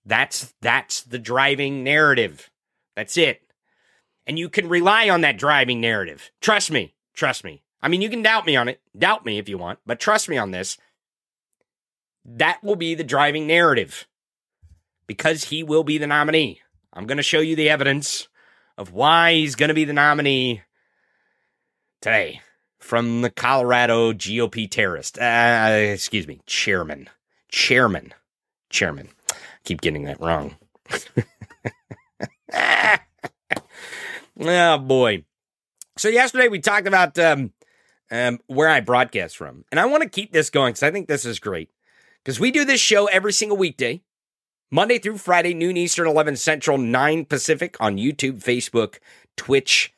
That's 0.05 0.55
that's 0.61 1.03
the 1.03 1.19
driving 1.19 1.83
narrative. 1.83 2.51
That's 2.95 3.17
it. 3.17 3.43
And 4.27 4.39
you 4.39 4.49
can 4.49 4.69
rely 4.69 5.09
on 5.09 5.21
that 5.21 5.39
driving 5.39 5.81
narrative. 5.81 6.31
Trust 6.41 6.71
me. 6.71 6.95
Trust 7.15 7.45
me. 7.45 7.63
I 7.83 7.89
mean, 7.89 8.03
you 8.03 8.11
can 8.11 8.23
doubt 8.23 8.47
me 8.47 8.57
on 8.57 8.69
it. 8.69 8.81
Doubt 8.97 9.25
me 9.25 9.39
if 9.39 9.49
you 9.49 9.59
want, 9.59 9.79
but 9.87 10.01
trust 10.01 10.29
me 10.29 10.37
on 10.37 10.51
this. 10.51 10.79
That 12.25 12.63
will 12.63 12.77
be 12.77 12.95
the 12.95 13.05
driving 13.05 13.47
narrative 13.47 14.07
because 15.07 15.45
he 15.45 15.63
will 15.63 15.85
be 15.85 15.99
the 15.99 16.07
nominee. 16.07 16.61
I'm 16.93 17.07
going 17.07 17.19
to 17.19 17.23
show 17.23 17.41
you 17.41 17.55
the 17.55 17.69
evidence 17.69 18.29
of 18.77 18.93
why 18.93 19.35
he's 19.35 19.55
going 19.55 19.69
to 19.69 19.75
be 19.75 19.85
the 19.85 19.93
nominee 19.93 20.63
today 22.01 22.41
from 22.79 23.23
the 23.23 23.31
Colorado 23.31 24.13
GOP 24.13 24.71
terrorist. 24.71 25.19
Uh, 25.19 25.71
excuse 25.93 26.27
me, 26.27 26.41
chairman. 26.47 27.09
Chairman. 27.57 28.13
Chairman. 28.69 29.09
I 29.31 29.35
keep 29.65 29.81
getting 29.81 30.05
that 30.05 30.21
wrong. 30.21 30.57
oh, 34.39 34.79
boy. 34.79 35.25
So, 35.97 36.11
yesterday 36.11 36.49
we 36.49 36.59
talked 36.59 36.87
about 36.87 37.19
um, 37.19 37.55
um, 38.11 38.41
where 38.47 38.69
I 38.69 38.81
broadcast 38.81 39.39
from. 39.39 39.65
And 39.71 39.81
I 39.81 39.87
want 39.87 40.03
to 40.03 40.09
keep 40.09 40.33
this 40.33 40.51
going 40.51 40.73
because 40.73 40.83
I 40.83 40.91
think 40.91 41.09
this 41.09 41.25
is 41.25 41.39
great. 41.39 41.71
Because 42.23 42.39
we 42.39 42.51
do 42.51 42.67
this 42.67 42.79
show 42.79 43.07
every 43.07 43.33
single 43.33 43.57
weekday, 43.57 44.03
Monday 44.71 44.99
through 44.99 45.17
Friday, 45.17 45.55
noon 45.55 45.79
Eastern, 45.79 46.07
11 46.07 46.37
Central, 46.37 46.77
9 46.77 47.25
Pacific 47.25 47.79
on 47.81 47.97
YouTube, 47.97 48.45
Facebook, 48.45 48.99
Twitch, 49.39 49.95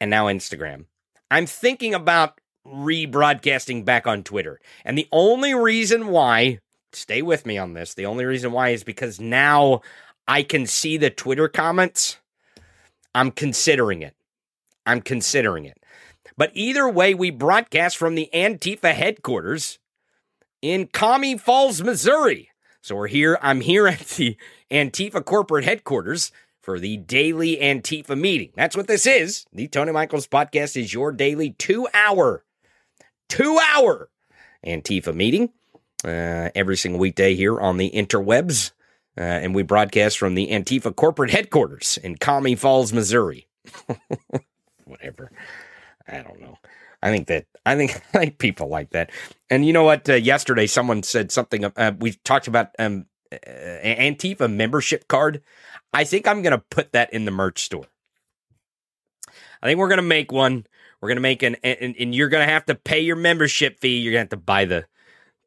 and 0.00 0.10
now 0.10 0.26
Instagram. 0.26 0.86
I'm 1.30 1.46
thinking 1.46 1.94
about 1.94 2.40
rebroadcasting 2.66 3.84
back 3.84 4.08
on 4.08 4.24
Twitter. 4.24 4.58
And 4.84 4.98
the 4.98 5.06
only 5.12 5.54
reason 5.54 6.08
why, 6.08 6.58
stay 6.92 7.22
with 7.22 7.46
me 7.46 7.58
on 7.58 7.74
this, 7.74 7.94
the 7.94 8.06
only 8.06 8.24
reason 8.24 8.52
why 8.52 8.70
is 8.70 8.84
because 8.84 9.20
now 9.20 9.80
I 10.26 10.42
can 10.42 10.66
see 10.66 10.96
the 10.96 11.10
Twitter 11.10 11.48
comments. 11.48 12.18
I'm 13.14 13.30
considering 13.30 14.02
it. 14.02 14.14
I'm 14.84 15.00
considering 15.00 15.64
it. 15.64 15.78
But 16.36 16.50
either 16.54 16.88
way, 16.88 17.14
we 17.14 17.30
broadcast 17.30 17.96
from 17.96 18.14
the 18.14 18.28
Antifa 18.34 18.92
headquarters 18.92 19.78
in 20.60 20.86
Commie 20.88 21.38
Falls, 21.38 21.82
Missouri. 21.82 22.50
So 22.82 22.94
we're 22.94 23.06
here. 23.08 23.38
I'm 23.42 23.62
here 23.62 23.88
at 23.88 24.00
the 24.00 24.36
Antifa 24.70 25.24
corporate 25.24 25.64
headquarters 25.64 26.30
for 26.62 26.78
the 26.78 26.96
daily 26.98 27.56
Antifa 27.56 28.18
meeting. 28.18 28.50
That's 28.54 28.76
what 28.76 28.88
this 28.88 29.06
is. 29.06 29.46
The 29.52 29.68
Tony 29.68 29.92
Michaels 29.92 30.26
podcast 30.26 30.76
is 30.76 30.92
your 30.92 31.12
daily 31.12 31.50
two 31.50 31.88
hour, 31.94 32.44
two 33.28 33.58
hour 33.74 34.10
Antifa 34.64 35.14
meeting 35.14 35.50
uh, 36.04 36.50
every 36.54 36.76
single 36.76 37.00
weekday 37.00 37.34
here 37.34 37.60
on 37.60 37.76
the 37.76 37.90
interwebs. 37.90 38.72
Uh, 39.18 39.22
and 39.22 39.54
we 39.54 39.62
broadcast 39.62 40.18
from 40.18 40.34
the 40.34 40.48
Antifa 40.48 40.94
corporate 40.94 41.30
headquarters 41.30 41.98
in 42.02 42.16
Commie 42.16 42.54
Falls, 42.54 42.92
Missouri. 42.92 43.46
Whatever. 44.84 45.32
I 46.06 46.18
don't 46.18 46.40
know. 46.40 46.58
I 47.02 47.10
think 47.10 47.28
that 47.28 47.46
I 47.66 47.76
think 47.76 48.38
people 48.38 48.68
like 48.68 48.90
that. 48.90 49.10
And 49.50 49.64
you 49.64 49.72
know 49.72 49.84
what? 49.84 50.08
Uh, 50.08 50.14
yesterday, 50.14 50.66
someone 50.66 51.02
said 51.02 51.32
something. 51.32 51.64
Uh, 51.64 51.92
we 51.98 52.12
talked 52.24 52.46
about 52.46 52.70
um, 52.78 53.06
uh, 53.32 53.36
Antifa 53.84 54.52
membership 54.52 55.08
card. 55.08 55.42
I 55.92 56.04
think 56.04 56.28
I'm 56.28 56.42
going 56.42 56.52
to 56.52 56.64
put 56.70 56.92
that 56.92 57.12
in 57.12 57.24
the 57.24 57.30
merch 57.30 57.62
store. 57.64 57.86
I 59.62 59.66
think 59.66 59.78
we're 59.78 59.88
going 59.88 59.96
to 59.96 60.02
make 60.02 60.30
one. 60.30 60.66
We're 61.00 61.08
going 61.08 61.16
to 61.16 61.22
make 61.22 61.42
an, 61.42 61.56
and, 61.62 61.96
and 61.98 62.14
you're 62.14 62.28
going 62.28 62.46
to 62.46 62.52
have 62.52 62.66
to 62.66 62.74
pay 62.74 63.00
your 63.00 63.16
membership 63.16 63.80
fee. 63.80 63.98
You're 63.98 64.12
going 64.12 64.26
to 64.26 64.36
have 64.36 64.40
to 64.40 64.44
buy 64.44 64.64
the 64.64 64.86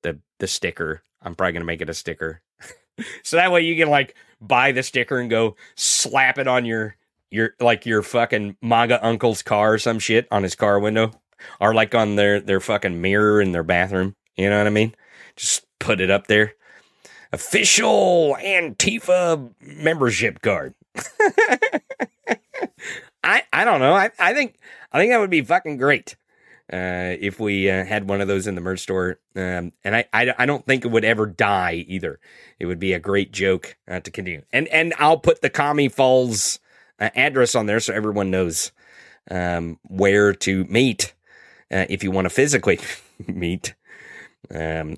the 0.01 0.19
the 0.39 0.47
sticker. 0.47 1.01
I'm 1.21 1.35
probably 1.35 1.59
to 1.59 1.65
make 1.65 1.81
it 1.81 1.89
a 1.89 1.93
sticker, 1.93 2.41
so 3.23 3.37
that 3.37 3.51
way 3.51 3.61
you 3.61 3.75
can 3.75 3.89
like 3.89 4.15
buy 4.41 4.71
the 4.71 4.83
sticker 4.83 5.19
and 5.19 5.29
go 5.29 5.55
slap 5.75 6.37
it 6.37 6.47
on 6.47 6.65
your 6.65 6.95
your 7.31 7.55
like 7.59 7.85
your 7.85 8.01
fucking 8.01 8.57
MAGA 8.61 9.05
uncle's 9.05 9.41
car 9.41 9.73
or 9.73 9.77
some 9.77 9.99
shit 9.99 10.27
on 10.31 10.43
his 10.43 10.55
car 10.55 10.79
window, 10.79 11.11
or 11.59 11.73
like 11.73 11.93
on 11.95 12.15
their 12.15 12.39
their 12.39 12.59
fucking 12.59 13.01
mirror 13.01 13.41
in 13.41 13.51
their 13.51 13.63
bathroom. 13.63 14.15
You 14.35 14.49
know 14.49 14.57
what 14.57 14.67
I 14.67 14.71
mean? 14.71 14.95
Just 15.35 15.65
put 15.79 15.99
it 16.01 16.09
up 16.09 16.27
there. 16.27 16.53
Official 17.31 18.35
Antifa 18.41 19.53
membership 19.61 20.41
card. 20.41 20.73
I 23.23 23.43
I 23.53 23.65
don't 23.65 23.79
know. 23.79 23.93
I 23.93 24.09
I 24.17 24.33
think 24.33 24.55
I 24.91 24.99
think 24.99 25.11
that 25.11 25.19
would 25.19 25.29
be 25.29 25.41
fucking 25.41 25.77
great. 25.77 26.15
Uh, 26.71 27.17
if 27.19 27.39
we 27.39 27.67
uh, 27.67 27.83
had 27.83 28.07
one 28.07 28.21
of 28.21 28.27
those 28.27 28.45
in 28.45 28.53
the 28.53 28.61
merch 28.61 28.81
store. 28.81 29.19
Um, 29.35 29.71
and 29.83 29.95
I, 29.95 30.05
I, 30.13 30.33
I, 30.37 30.45
don't 30.45 30.63
think 30.67 30.85
it 30.85 30.91
would 30.91 31.03
ever 31.03 31.25
die 31.25 31.83
either. 31.87 32.19
It 32.59 32.67
would 32.67 32.79
be 32.79 32.93
a 32.93 32.99
great 32.99 33.31
joke 33.31 33.75
uh, 33.87 34.01
to 34.01 34.11
continue. 34.11 34.43
And 34.53 34.67
and 34.67 34.93
I'll 34.99 35.17
put 35.17 35.41
the 35.41 35.49
Commie 35.49 35.89
Falls 35.89 36.59
uh, 36.99 37.09
address 37.15 37.55
on 37.55 37.65
there 37.65 37.79
so 37.79 37.91
everyone 37.91 38.29
knows 38.29 38.71
um, 39.31 39.79
where 39.87 40.31
to 40.33 40.63
meet 40.65 41.15
uh, 41.71 41.85
if 41.89 42.03
you 42.03 42.11
want 42.11 42.25
to 42.25 42.29
physically 42.29 42.79
meet. 43.27 43.73
Um, 44.53 44.97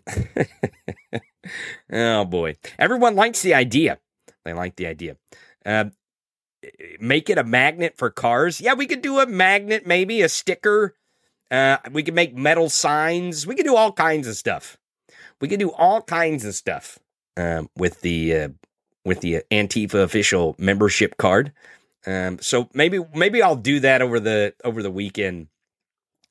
oh 1.92 2.26
boy, 2.26 2.58
everyone 2.78 3.16
likes 3.16 3.42
the 3.42 3.54
idea. 3.54 4.00
They 4.44 4.54
like 4.54 4.76
the 4.76 4.88
idea. 4.88 5.16
Uh, 5.66 5.86
make 7.00 7.30
it 7.30 7.38
a 7.38 7.44
magnet 7.44 7.98
for 7.98 8.10
cars. 8.10 8.60
Yeah, 8.60 8.74
we 8.74 8.88
could 8.88 9.02
do 9.02 9.20
a 9.20 9.26
magnet, 9.26 9.86
maybe 9.86 10.22
a 10.22 10.30
sticker. 10.30 10.96
Uh, 11.52 11.78
we 11.92 12.02
could 12.02 12.16
make 12.16 12.36
metal 12.36 12.70
signs. 12.70 13.46
We 13.46 13.56
could 13.56 13.66
do 13.66 13.76
all 13.76 13.92
kinds 13.92 14.28
of 14.28 14.36
stuff. 14.36 14.78
We 15.42 15.48
could 15.48 15.60
do 15.60 15.72
all 15.72 16.02
kinds 16.02 16.46
of 16.46 16.56
stuff 16.56 16.98
um, 17.36 17.70
with 17.76 18.02
the 18.02 18.36
uh, 18.36 18.50
with 19.04 19.20
the 19.20 19.44
Antifa 19.52 20.02
official 20.04 20.56
membership 20.58 21.18
card. 21.18 21.52
Um, 22.08 22.40
so 22.40 22.70
maybe 22.74 23.00
maybe 23.14 23.42
I'll 23.42 23.56
do 23.56 23.82
that 23.82 24.02
over 24.02 24.20
the 24.20 24.54
over 24.64 24.82
the 24.82 24.92
weekend 24.92 25.48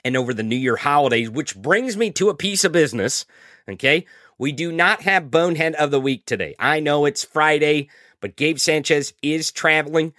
and 0.04 0.16
over 0.16 0.32
the 0.32 0.42
New 0.42 0.56
Year 0.56 0.76
holidays, 0.76 1.28
which 1.30 1.54
brings 1.54 1.96
me 1.96 2.10
to 2.12 2.30
a 2.30 2.34
piece 2.34 2.64
of 2.64 2.72
business. 2.72 3.26
Okay. 3.68 4.06
We 4.38 4.52
do 4.52 4.72
not 4.72 5.02
have 5.02 5.30
Bonehead 5.30 5.74
of 5.74 5.90
the 5.90 6.00
Week 6.00 6.24
today. 6.24 6.54
I 6.58 6.80
know 6.80 7.04
it's 7.04 7.24
Friday, 7.24 7.90
but 8.20 8.36
Gabe 8.36 8.58
Sanchez 8.58 9.12
is 9.20 9.52
traveling. 9.52 10.14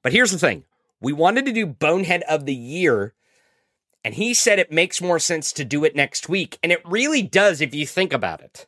But 0.00 0.12
here's 0.12 0.30
the 0.30 0.38
thing 0.38 0.62
we 1.00 1.12
wanted 1.12 1.46
to 1.46 1.52
do 1.52 1.66
Bonehead 1.66 2.22
of 2.28 2.46
the 2.46 2.54
Year, 2.54 3.14
and 4.04 4.14
he 4.14 4.34
said 4.34 4.58
it 4.58 4.70
makes 4.70 5.00
more 5.00 5.18
sense 5.18 5.52
to 5.54 5.64
do 5.64 5.84
it 5.84 5.96
next 5.96 6.28
week. 6.28 6.58
And 6.62 6.70
it 6.70 6.82
really 6.84 7.22
does 7.22 7.60
if 7.60 7.74
you 7.74 7.86
think 7.86 8.12
about 8.12 8.40
it. 8.40 8.66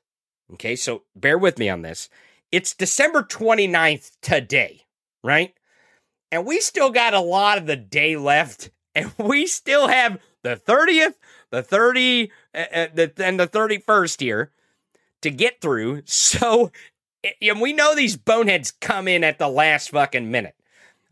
Okay. 0.55 0.77
So 0.77 1.03
bear 1.15 1.37
with 1.37 1.59
me 1.59 1.69
on 1.69 1.83
this. 1.83 2.09
It's 2.51 2.75
December 2.75 3.23
29th 3.23 4.13
today, 4.23 4.83
right? 5.23 5.53
and 6.31 6.47
we 6.47 6.61
still 6.61 6.91
got 6.91 7.15
a 7.15 7.21
lot 7.21 7.59
of 7.59 7.67
the 7.67 7.77
day 7.77 8.17
left, 8.17 8.71
and 8.95 9.13
we 9.19 9.47
still 9.47 9.89
have 9.89 10.21
the 10.43 10.57
30th, 10.57 11.15
the 11.51 11.63
30, 11.63 12.31
uh, 12.55 12.59
uh, 12.59 12.87
the, 12.95 13.13
and 13.19 13.39
the 13.39 13.47
31st 13.47 14.21
here 14.21 14.53
to 15.23 15.31
get 15.31 15.61
through. 15.61 16.03
So, 16.07 16.71
and 17.43 17.61
we 17.61 17.73
know 17.73 17.95
these 17.95 18.17
boneheads 18.17 18.71
come 18.71 19.09
in 19.09 19.25
at 19.25 19.39
the 19.39 19.49
last 19.49 19.91
fucking 19.91 20.31
minute. 20.31 20.55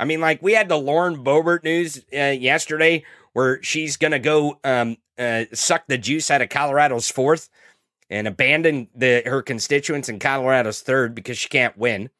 I 0.05 0.07
mean, 0.07 0.21
like 0.21 0.43
we 0.43 0.53
had 0.53 0.69
the 0.69 0.77
Lauren 0.77 1.25
Boebert 1.25 1.65
news 1.65 2.05
uh, 2.13 2.37
yesterday 2.39 3.05
where 3.33 3.63
she's 3.63 3.97
going 3.97 4.11
to 4.11 4.19
go 4.19 4.59
um, 4.63 4.99
uh, 5.19 5.45
suck 5.55 5.87
the 5.87 5.97
juice 5.97 6.31
out 6.31 6.43
of 6.43 6.51
Colorado's 6.51 7.11
fourth 7.11 7.49
and 8.11 8.29
abandon 8.29 8.89
the 8.95 9.23
her 9.25 9.41
constituents 9.41 10.11
in 10.11 10.19
Colorado's 10.19 10.83
third 10.83 11.15
because 11.15 11.39
she 11.39 11.49
can't 11.49 11.79
win. 11.79 12.11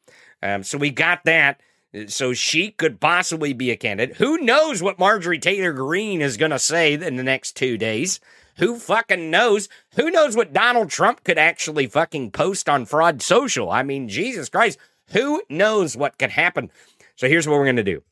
Um, 0.41 0.63
so 0.63 0.79
we 0.79 0.89
got 0.89 1.25
that. 1.25 1.61
So 2.07 2.33
she 2.33 2.71
could 2.71 2.99
possibly 2.99 3.53
be 3.53 3.69
a 3.69 3.75
candidate. 3.75 4.17
Who 4.17 4.39
knows 4.39 4.81
what 4.81 4.97
Marjorie 4.97 5.37
Taylor 5.37 5.71
Greene 5.71 6.23
is 6.23 6.37
going 6.37 6.49
to 6.49 6.57
say 6.57 6.93
in 6.93 7.17
the 7.17 7.23
next 7.23 7.55
two 7.55 7.77
days? 7.77 8.19
Who 8.57 8.79
fucking 8.79 9.29
knows? 9.29 9.69
Who 9.95 10.09
knows 10.09 10.35
what 10.35 10.53
Donald 10.53 10.89
Trump 10.89 11.23
could 11.23 11.37
actually 11.37 11.85
fucking 11.85 12.31
post 12.31 12.67
on 12.67 12.87
Fraud 12.87 13.21
Social? 13.21 13.69
I 13.69 13.83
mean, 13.83 14.09
Jesus 14.09 14.49
Christ. 14.49 14.79
Who 15.11 15.43
knows 15.49 15.95
what 15.95 16.17
could 16.17 16.31
happen? 16.31 16.71
So 17.15 17.27
here's 17.27 17.47
what 17.47 17.57
we're 17.57 17.65
going 17.65 17.75
to 17.77 17.83
do. 17.83 18.03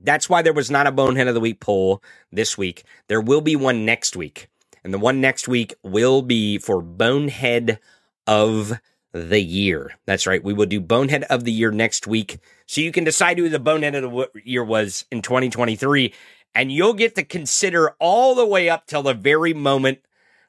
That's 0.00 0.28
why 0.28 0.42
there 0.42 0.52
was 0.52 0.70
not 0.70 0.86
a 0.86 0.92
Bonehead 0.92 1.28
of 1.28 1.34
the 1.34 1.40
Week 1.40 1.60
poll 1.60 2.02
this 2.30 2.58
week. 2.58 2.84
There 3.08 3.20
will 3.20 3.40
be 3.40 3.56
one 3.56 3.84
next 3.84 4.16
week. 4.16 4.48
And 4.82 4.92
the 4.92 4.98
one 4.98 5.20
next 5.20 5.48
week 5.48 5.74
will 5.82 6.20
be 6.20 6.58
for 6.58 6.82
Bonehead 6.82 7.78
of 8.26 8.80
the 9.12 9.40
year. 9.40 9.92
That's 10.06 10.26
right. 10.26 10.42
We 10.44 10.52
will 10.52 10.66
do 10.66 10.80
Bonehead 10.80 11.24
of 11.24 11.44
the 11.44 11.52
Year 11.52 11.70
next 11.70 12.06
week. 12.06 12.38
So 12.66 12.80
you 12.80 12.92
can 12.92 13.04
decide 13.04 13.38
who 13.38 13.48
the 13.48 13.60
Bonehead 13.60 13.94
of 13.94 14.12
the 14.12 14.28
Year 14.44 14.64
was 14.64 15.06
in 15.10 15.22
2023. 15.22 16.12
and 16.54 16.70
you'll 16.70 16.94
get 16.94 17.16
to 17.16 17.24
consider 17.24 17.96
all 17.98 18.34
the 18.34 18.46
way 18.46 18.68
up 18.68 18.86
till 18.86 19.02
the 19.02 19.14
very 19.14 19.52
moment 19.52 19.98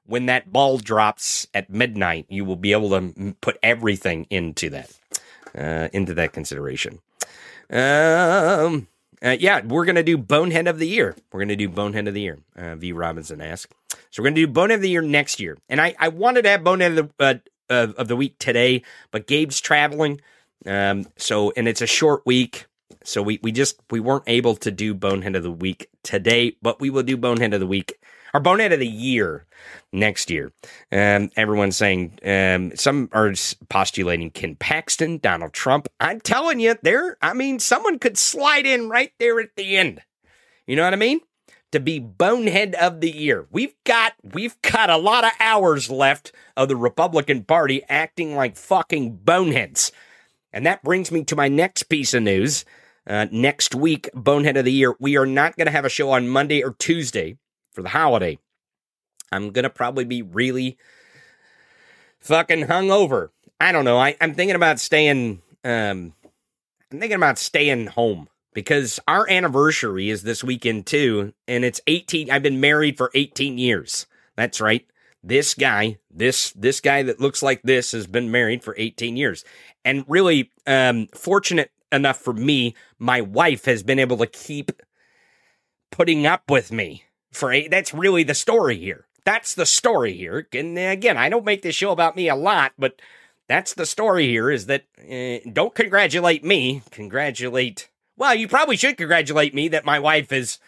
when 0.06 0.28
that 0.28 0.52
ball 0.52 0.78
drops 0.78 1.48
at 1.54 1.70
midnight. 1.70 2.28
You 2.30 2.46
will 2.46 2.56
be 2.56 2.74
able 2.74 2.90
to 2.92 3.36
put 3.42 3.58
everything 3.64 4.28
into 4.30 4.70
that, 4.70 4.92
uh, 5.58 5.90
into 5.94 6.14
that 6.14 6.32
consideration. 6.32 7.00
Um, 7.70 8.88
uh, 9.24 9.38
yeah, 9.40 9.62
we're 9.66 9.86
to 9.86 10.04
do 10.04 10.18
Bonehead 10.18 10.68
of 10.68 10.80
the 10.80 10.88
Year. 10.88 11.16
We're 11.32 11.46
to 11.46 11.56
do 11.56 11.70
Bonehead 11.70 12.08
of 12.08 12.14
the 12.14 12.22
Year, 12.22 12.40
uh, 12.56 12.76
V. 12.76 12.92
Robinson 12.92 13.42
asked. 13.42 13.74
So 14.12 14.22
we're 14.22 14.30
to 14.30 14.36
do 14.36 14.48
Bonehead 14.48 14.80
of 14.80 14.82
the 14.82 14.90
Year 14.90 15.02
next 15.02 15.40
year. 15.40 15.58
And 15.70 15.82
I, 15.82 15.96
I 16.00 16.10
wanted 16.10 16.44
to 16.44 16.50
have 16.50 16.64
Bonehead 16.64 16.98
of 16.98 17.12
the, 17.18 17.42
uh, 17.70 17.88
of 17.98 18.08
the 18.08 18.16
week 18.16 18.38
today, 18.40 18.84
but 19.12 19.28
Gabe's 19.28 19.60
traveling. 19.60 20.22
Um, 20.66 21.08
so, 21.18 21.52
and 21.56 21.68
it's 21.68 21.82
a 21.82 21.88
short 21.88 22.26
week. 22.26 22.66
So 23.04 23.22
we, 23.22 23.40
we 23.42 23.52
just, 23.52 23.80
we 23.90 24.00
weren't 24.00 24.24
able 24.28 24.56
to 24.58 24.72
do 24.72 24.94
Bonehead 24.94 25.36
of 25.36 25.44
the 25.44 25.52
week 25.52 25.90
today, 26.04 26.58
but 26.62 26.80
we 26.80 26.90
will 26.90 27.04
do 27.04 27.18
Bonehead 27.18 27.54
of 27.54 27.60
the 27.60 27.68
week 27.68 28.00
or 28.36 28.42
Bonehead 28.42 28.74
of 28.74 28.80
the 28.80 28.88
year 28.88 29.46
next 29.94 30.30
year. 30.30 30.52
Um, 30.92 31.30
everyone's 31.38 31.78
saying 31.78 32.20
um, 32.26 32.76
some 32.76 33.08
are 33.14 33.34
postulating 33.70 34.30
Ken 34.30 34.56
Paxton, 34.56 35.20
Donald 35.20 35.54
Trump. 35.54 35.88
I'm 36.02 36.20
telling 36.20 36.60
you, 36.60 36.76
there. 36.84 37.18
I 37.22 37.34
mean, 37.34 37.60
someone 37.60 37.98
could 37.98 38.18
slide 38.18 38.66
in 38.66 38.90
right 38.90 39.14
there 39.20 39.40
at 39.40 39.56
the 39.56 39.78
end. 39.78 40.02
You 40.68 40.76
know 40.76 40.84
what 40.84 40.92
I 40.92 40.98
mean? 40.98 41.22
To 41.72 41.80
be 41.80 41.98
bonehead 41.98 42.76
of 42.76 43.00
the 43.00 43.10
year. 43.10 43.48
We've 43.52 43.74
got 43.86 44.16
we've 44.22 44.62
got 44.62 44.90
a 44.90 44.98
lot 44.98 45.24
of 45.24 45.32
hours 45.40 45.90
left 45.90 46.34
of 46.58 46.68
the 46.68 46.76
Republican 46.76 47.46
Party 47.46 47.84
acting 47.88 48.36
like 48.36 48.58
fucking 48.58 49.20
boneheads. 49.24 49.94
And 50.52 50.66
that 50.66 50.84
brings 50.84 51.10
me 51.10 51.24
to 51.24 51.38
my 51.38 51.48
next 51.48 51.84
piece 51.84 52.14
of 52.14 52.24
news. 52.24 52.66
Uh, 53.08 53.28
next 53.32 53.76
week, 53.76 54.10
Bonehead 54.14 54.58
of 54.58 54.66
the 54.66 54.72
Year, 54.72 54.96
we 55.00 55.16
are 55.16 55.26
not 55.26 55.56
going 55.56 55.68
to 55.68 55.72
have 55.72 55.86
a 55.86 55.90
show 55.90 56.12
on 56.12 56.28
Monday 56.28 56.64
or 56.64 56.74
Tuesday 56.74 57.38
for 57.76 57.84
the 57.84 57.90
holiday. 57.90 58.40
I'm 59.32 59.52
gonna 59.52 59.70
probably 59.70 60.06
be 60.06 60.22
really 60.22 60.78
fucking 62.20 62.66
hungover. 62.66 63.30
I 63.60 63.72
don't 63.72 63.86
know. 63.86 63.98
I, 63.98 64.16
I'm 64.20 64.34
thinking 64.34 64.56
about 64.56 64.80
staying. 64.80 65.42
Um, 65.64 66.14
I'm 66.92 67.00
thinking 67.00 67.18
about 67.18 67.38
staying 67.38 67.88
home 67.88 68.30
because 68.54 69.00
our 69.08 69.30
anniversary 69.30 70.10
is 70.10 70.24
this 70.24 70.44
weekend 70.44 70.86
too, 70.86 71.34
and 71.48 71.66
it's 71.66 71.82
18. 71.88 72.32
I've 72.32 72.44
been 72.44 72.60
married 72.60 72.98
for 72.98 73.12
18 73.14 73.58
years. 73.58 74.08
That's 74.36 74.62
right. 74.62 74.86
This 75.24 75.54
guy, 75.54 75.98
this 76.12 76.52
this 76.52 76.80
guy 76.80 77.04
that 77.04 77.20
looks 77.20 77.44
like 77.44 77.62
this, 77.64 77.92
has 77.92 78.08
been 78.08 78.32
married 78.32 78.64
for 78.64 78.76
18 78.78 79.18
years, 79.18 79.44
and 79.84 80.06
really 80.08 80.52
um, 80.68 81.08
fortunate 81.14 81.72
enough 81.92 82.18
for 82.18 82.34
me, 82.34 82.76
my 83.00 83.22
wife 83.22 83.66
has 83.66 83.84
been 83.84 84.00
able 84.00 84.18
to 84.18 84.28
keep 84.28 84.72
putting 85.92 86.26
up 86.26 86.50
with 86.50 86.72
me 86.72 87.04
for 87.36 87.52
a, 87.52 87.68
that's 87.68 87.94
really 87.94 88.24
the 88.24 88.34
story 88.34 88.78
here. 88.78 89.06
That's 89.24 89.56
the 89.56 89.66
story 89.66 90.14
here. 90.14 90.48
And 90.54 90.78
again, 90.78 91.18
I 91.18 91.30
don't 91.30 91.46
make 91.46 91.62
this 91.62 91.76
show 91.76 91.92
about 91.92 92.16
me 92.16 92.30
a 92.30 92.36
lot, 92.36 92.74
but 92.78 93.02
that's 93.48 93.74
the 93.74 93.86
story 93.86 94.28
here 94.28 94.50
is 94.50 94.68
that 94.68 94.86
uh, 95.00 95.50
don't 95.52 95.76
congratulate 95.76 96.44
me. 96.44 96.82
Congratulate. 96.92 97.90
Well, 98.18 98.36
you 98.36 98.48
probably 98.48 98.78
should 98.78 98.98
congratulate 98.98 99.54
me 99.54 99.68
that 99.70 99.86
my 99.86 100.00
wife 100.00 100.30
has 100.30 100.60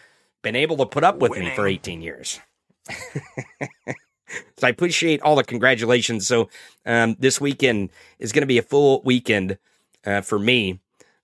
been 0.42 0.56
able 0.56 0.78
to 0.78 0.86
put 0.86 1.04
up 1.04 1.18
with 1.20 1.32
Winning. 1.32 1.50
me 1.50 1.56
for 1.56 1.68
18 1.68 2.02
years. 2.02 2.40
so 2.90 4.64
I 4.64 4.70
appreciate 4.70 5.22
all 5.22 5.36
the 5.36 5.44
congratulations. 5.44 6.28
So 6.28 6.50
um, 6.86 7.16
this 7.20 7.42
weekend 7.42 7.90
is 8.20 8.32
going 8.32 8.44
to 8.44 8.48
be 8.48 8.58
a 8.58 8.64
full 8.64 9.02
weekend 9.04 9.58
uh, 10.06 10.22
for 10.22 10.40
me. 10.40 10.80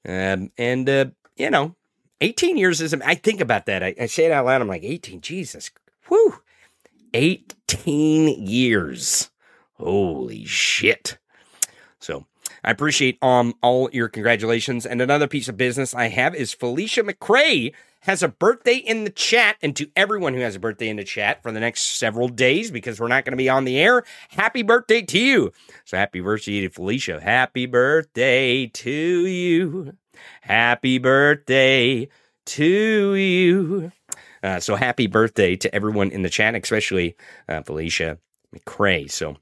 Um, 0.08 0.52
and, 0.58 0.90
uh, 0.90 1.06
you 1.36 1.50
know, 1.50 1.76
18 2.22 2.58
years 2.58 2.82
is, 2.82 2.94
I 2.94 3.16
think 3.16 3.42
about 3.42 3.66
that. 3.66 3.84
I, 3.84 3.96
I 4.00 4.06
say 4.06 4.26
it 4.26 4.32
out 4.32 4.46
loud. 4.46 4.62
I'm 4.62 4.68
like, 4.68 4.84
18, 4.84 5.22
Jesus, 5.22 5.72
whew, 6.08 6.40
18 7.14 8.48
years. 8.48 9.30
Holy 9.74 10.46
shit. 10.46 11.18
So 12.00 12.26
I 12.64 12.72
appreciate 12.72 13.22
um 13.22 13.54
all 13.62 13.90
your 13.92 14.08
congratulations. 14.08 14.86
And 14.86 15.02
another 15.02 15.28
piece 15.28 15.50
of 15.50 15.58
business 15.58 15.94
I 15.94 16.08
have 16.10 16.36
is 16.36 16.54
Felicia 16.54 17.04
McCrae 17.04 17.74
has 18.02 18.22
a 18.22 18.28
birthday 18.28 18.76
in 18.76 19.06
the 19.06 19.10
chat. 19.10 19.58
And 19.62 19.76
to 19.76 19.90
everyone 19.96 20.34
who 20.34 20.42
has 20.42 20.56
a 20.56 20.60
birthday 20.60 20.90
in 20.90 20.98
the 20.98 21.04
chat 21.04 21.42
for 21.42 21.52
the 21.52 21.60
next 21.60 21.98
several 21.98 22.28
days, 22.28 22.72
because 22.72 23.00
we're 23.00 23.08
not 23.08 23.26
going 23.26 23.32
to 23.32 23.38
be 23.38 23.50
on 23.50 23.64
the 23.64 23.80
air, 23.80 24.04
happy 24.30 24.62
birthday 24.62 25.02
to 25.02 25.20
you. 25.20 25.52
So 25.86 25.98
happy 25.98 26.20
birthday 26.20 26.62
to 26.62 26.70
Felicia. 26.70 27.22
Happy 27.22 27.66
birthday 27.66 28.68
to 28.68 28.92
you. 28.92 29.94
Happy 30.42 30.98
birthday 30.98 32.08
to 32.46 33.16
you. 33.16 33.92
Uh, 34.42 34.60
so 34.60 34.76
happy 34.76 35.08
birthday 35.08 35.56
to 35.56 35.74
everyone 35.74 36.12
in 36.12 36.22
the 36.22 36.30
chat, 36.30 36.56
especially 36.56 37.16
uh, 37.48 37.62
Felicia 37.62 38.18
McCray. 38.54 39.10
So 39.10 39.38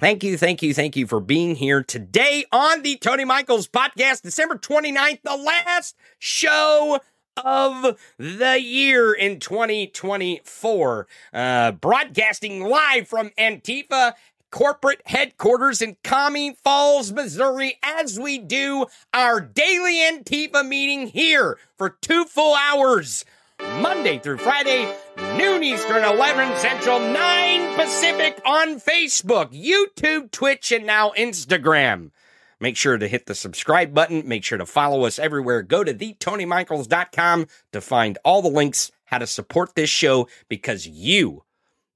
thank 0.00 0.24
you, 0.24 0.36
thank 0.36 0.62
you, 0.62 0.74
thank 0.74 0.96
you 0.96 1.06
for 1.06 1.20
being 1.20 1.54
here 1.54 1.82
today 1.82 2.44
on 2.50 2.82
the 2.82 2.96
Tony 2.96 3.24
Michaels 3.24 3.68
podcast, 3.68 4.22
December 4.22 4.56
29th, 4.56 5.22
the 5.22 5.36
last 5.36 5.96
show 6.18 7.00
of 7.36 7.98
the 8.18 8.60
year 8.60 9.12
in 9.12 9.38
2024. 9.38 11.06
Uh, 11.32 11.72
broadcasting 11.72 12.64
live 12.64 13.06
from 13.06 13.30
Antifa 13.38 14.14
corporate 14.56 15.02
headquarters 15.04 15.82
in 15.82 15.98
Commie 16.02 16.56
Falls, 16.64 17.12
Missouri, 17.12 17.78
as 17.82 18.18
we 18.18 18.38
do 18.38 18.86
our 19.12 19.38
daily 19.38 19.96
Antifa 19.96 20.66
meeting 20.66 21.08
here 21.08 21.58
for 21.76 21.90
two 22.00 22.24
full 22.24 22.54
hours. 22.54 23.26
Monday 23.60 24.18
through 24.18 24.38
Friday, 24.38 24.90
noon 25.36 25.62
Eastern, 25.62 26.02
11 26.02 26.56
Central, 26.56 26.98
9 26.98 27.76
Pacific 27.76 28.40
on 28.46 28.80
Facebook, 28.80 29.52
YouTube, 29.52 30.30
Twitch, 30.30 30.72
and 30.72 30.86
now 30.86 31.12
Instagram. 31.18 32.10
Make 32.58 32.78
sure 32.78 32.96
to 32.96 33.08
hit 33.08 33.26
the 33.26 33.34
subscribe 33.34 33.92
button. 33.92 34.26
Make 34.26 34.42
sure 34.42 34.56
to 34.56 34.64
follow 34.64 35.04
us 35.04 35.18
everywhere. 35.18 35.60
Go 35.60 35.84
to 35.84 35.92
thetonymichaels.com 35.92 37.46
to 37.72 37.80
find 37.82 38.16
all 38.24 38.40
the 38.40 38.48
links, 38.48 38.90
how 39.04 39.18
to 39.18 39.26
support 39.26 39.74
this 39.74 39.90
show, 39.90 40.28
because 40.48 40.86
you, 40.86 41.44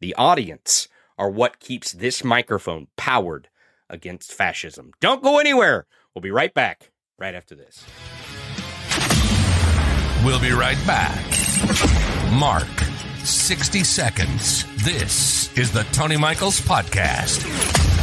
the 0.01 0.15
audience, 0.17 0.89
are 1.21 1.29
what 1.29 1.61
keeps 1.61 1.93
this 1.93 2.25
microphone 2.25 2.87
powered 2.97 3.51
against 3.91 4.33
fascism. 4.33 4.91
Don't 5.01 5.23
go 5.23 5.39
anywhere. 5.39 5.87
We'll 6.15 6.23
be 6.23 6.31
right 6.31 6.53
back 6.55 6.91
right 7.19 7.35
after 7.35 7.55
this. 7.55 7.85
We'll 10.25 10.41
be 10.41 10.53
right 10.53 10.79
back. 10.87 11.23
Mark, 12.33 12.69
60 13.23 13.85
seconds. 13.85 14.65
This 14.83 15.55
is 15.59 15.71
the 15.71 15.83
Tony 15.93 16.17
Michaels 16.17 16.59
Podcast. 16.63 18.00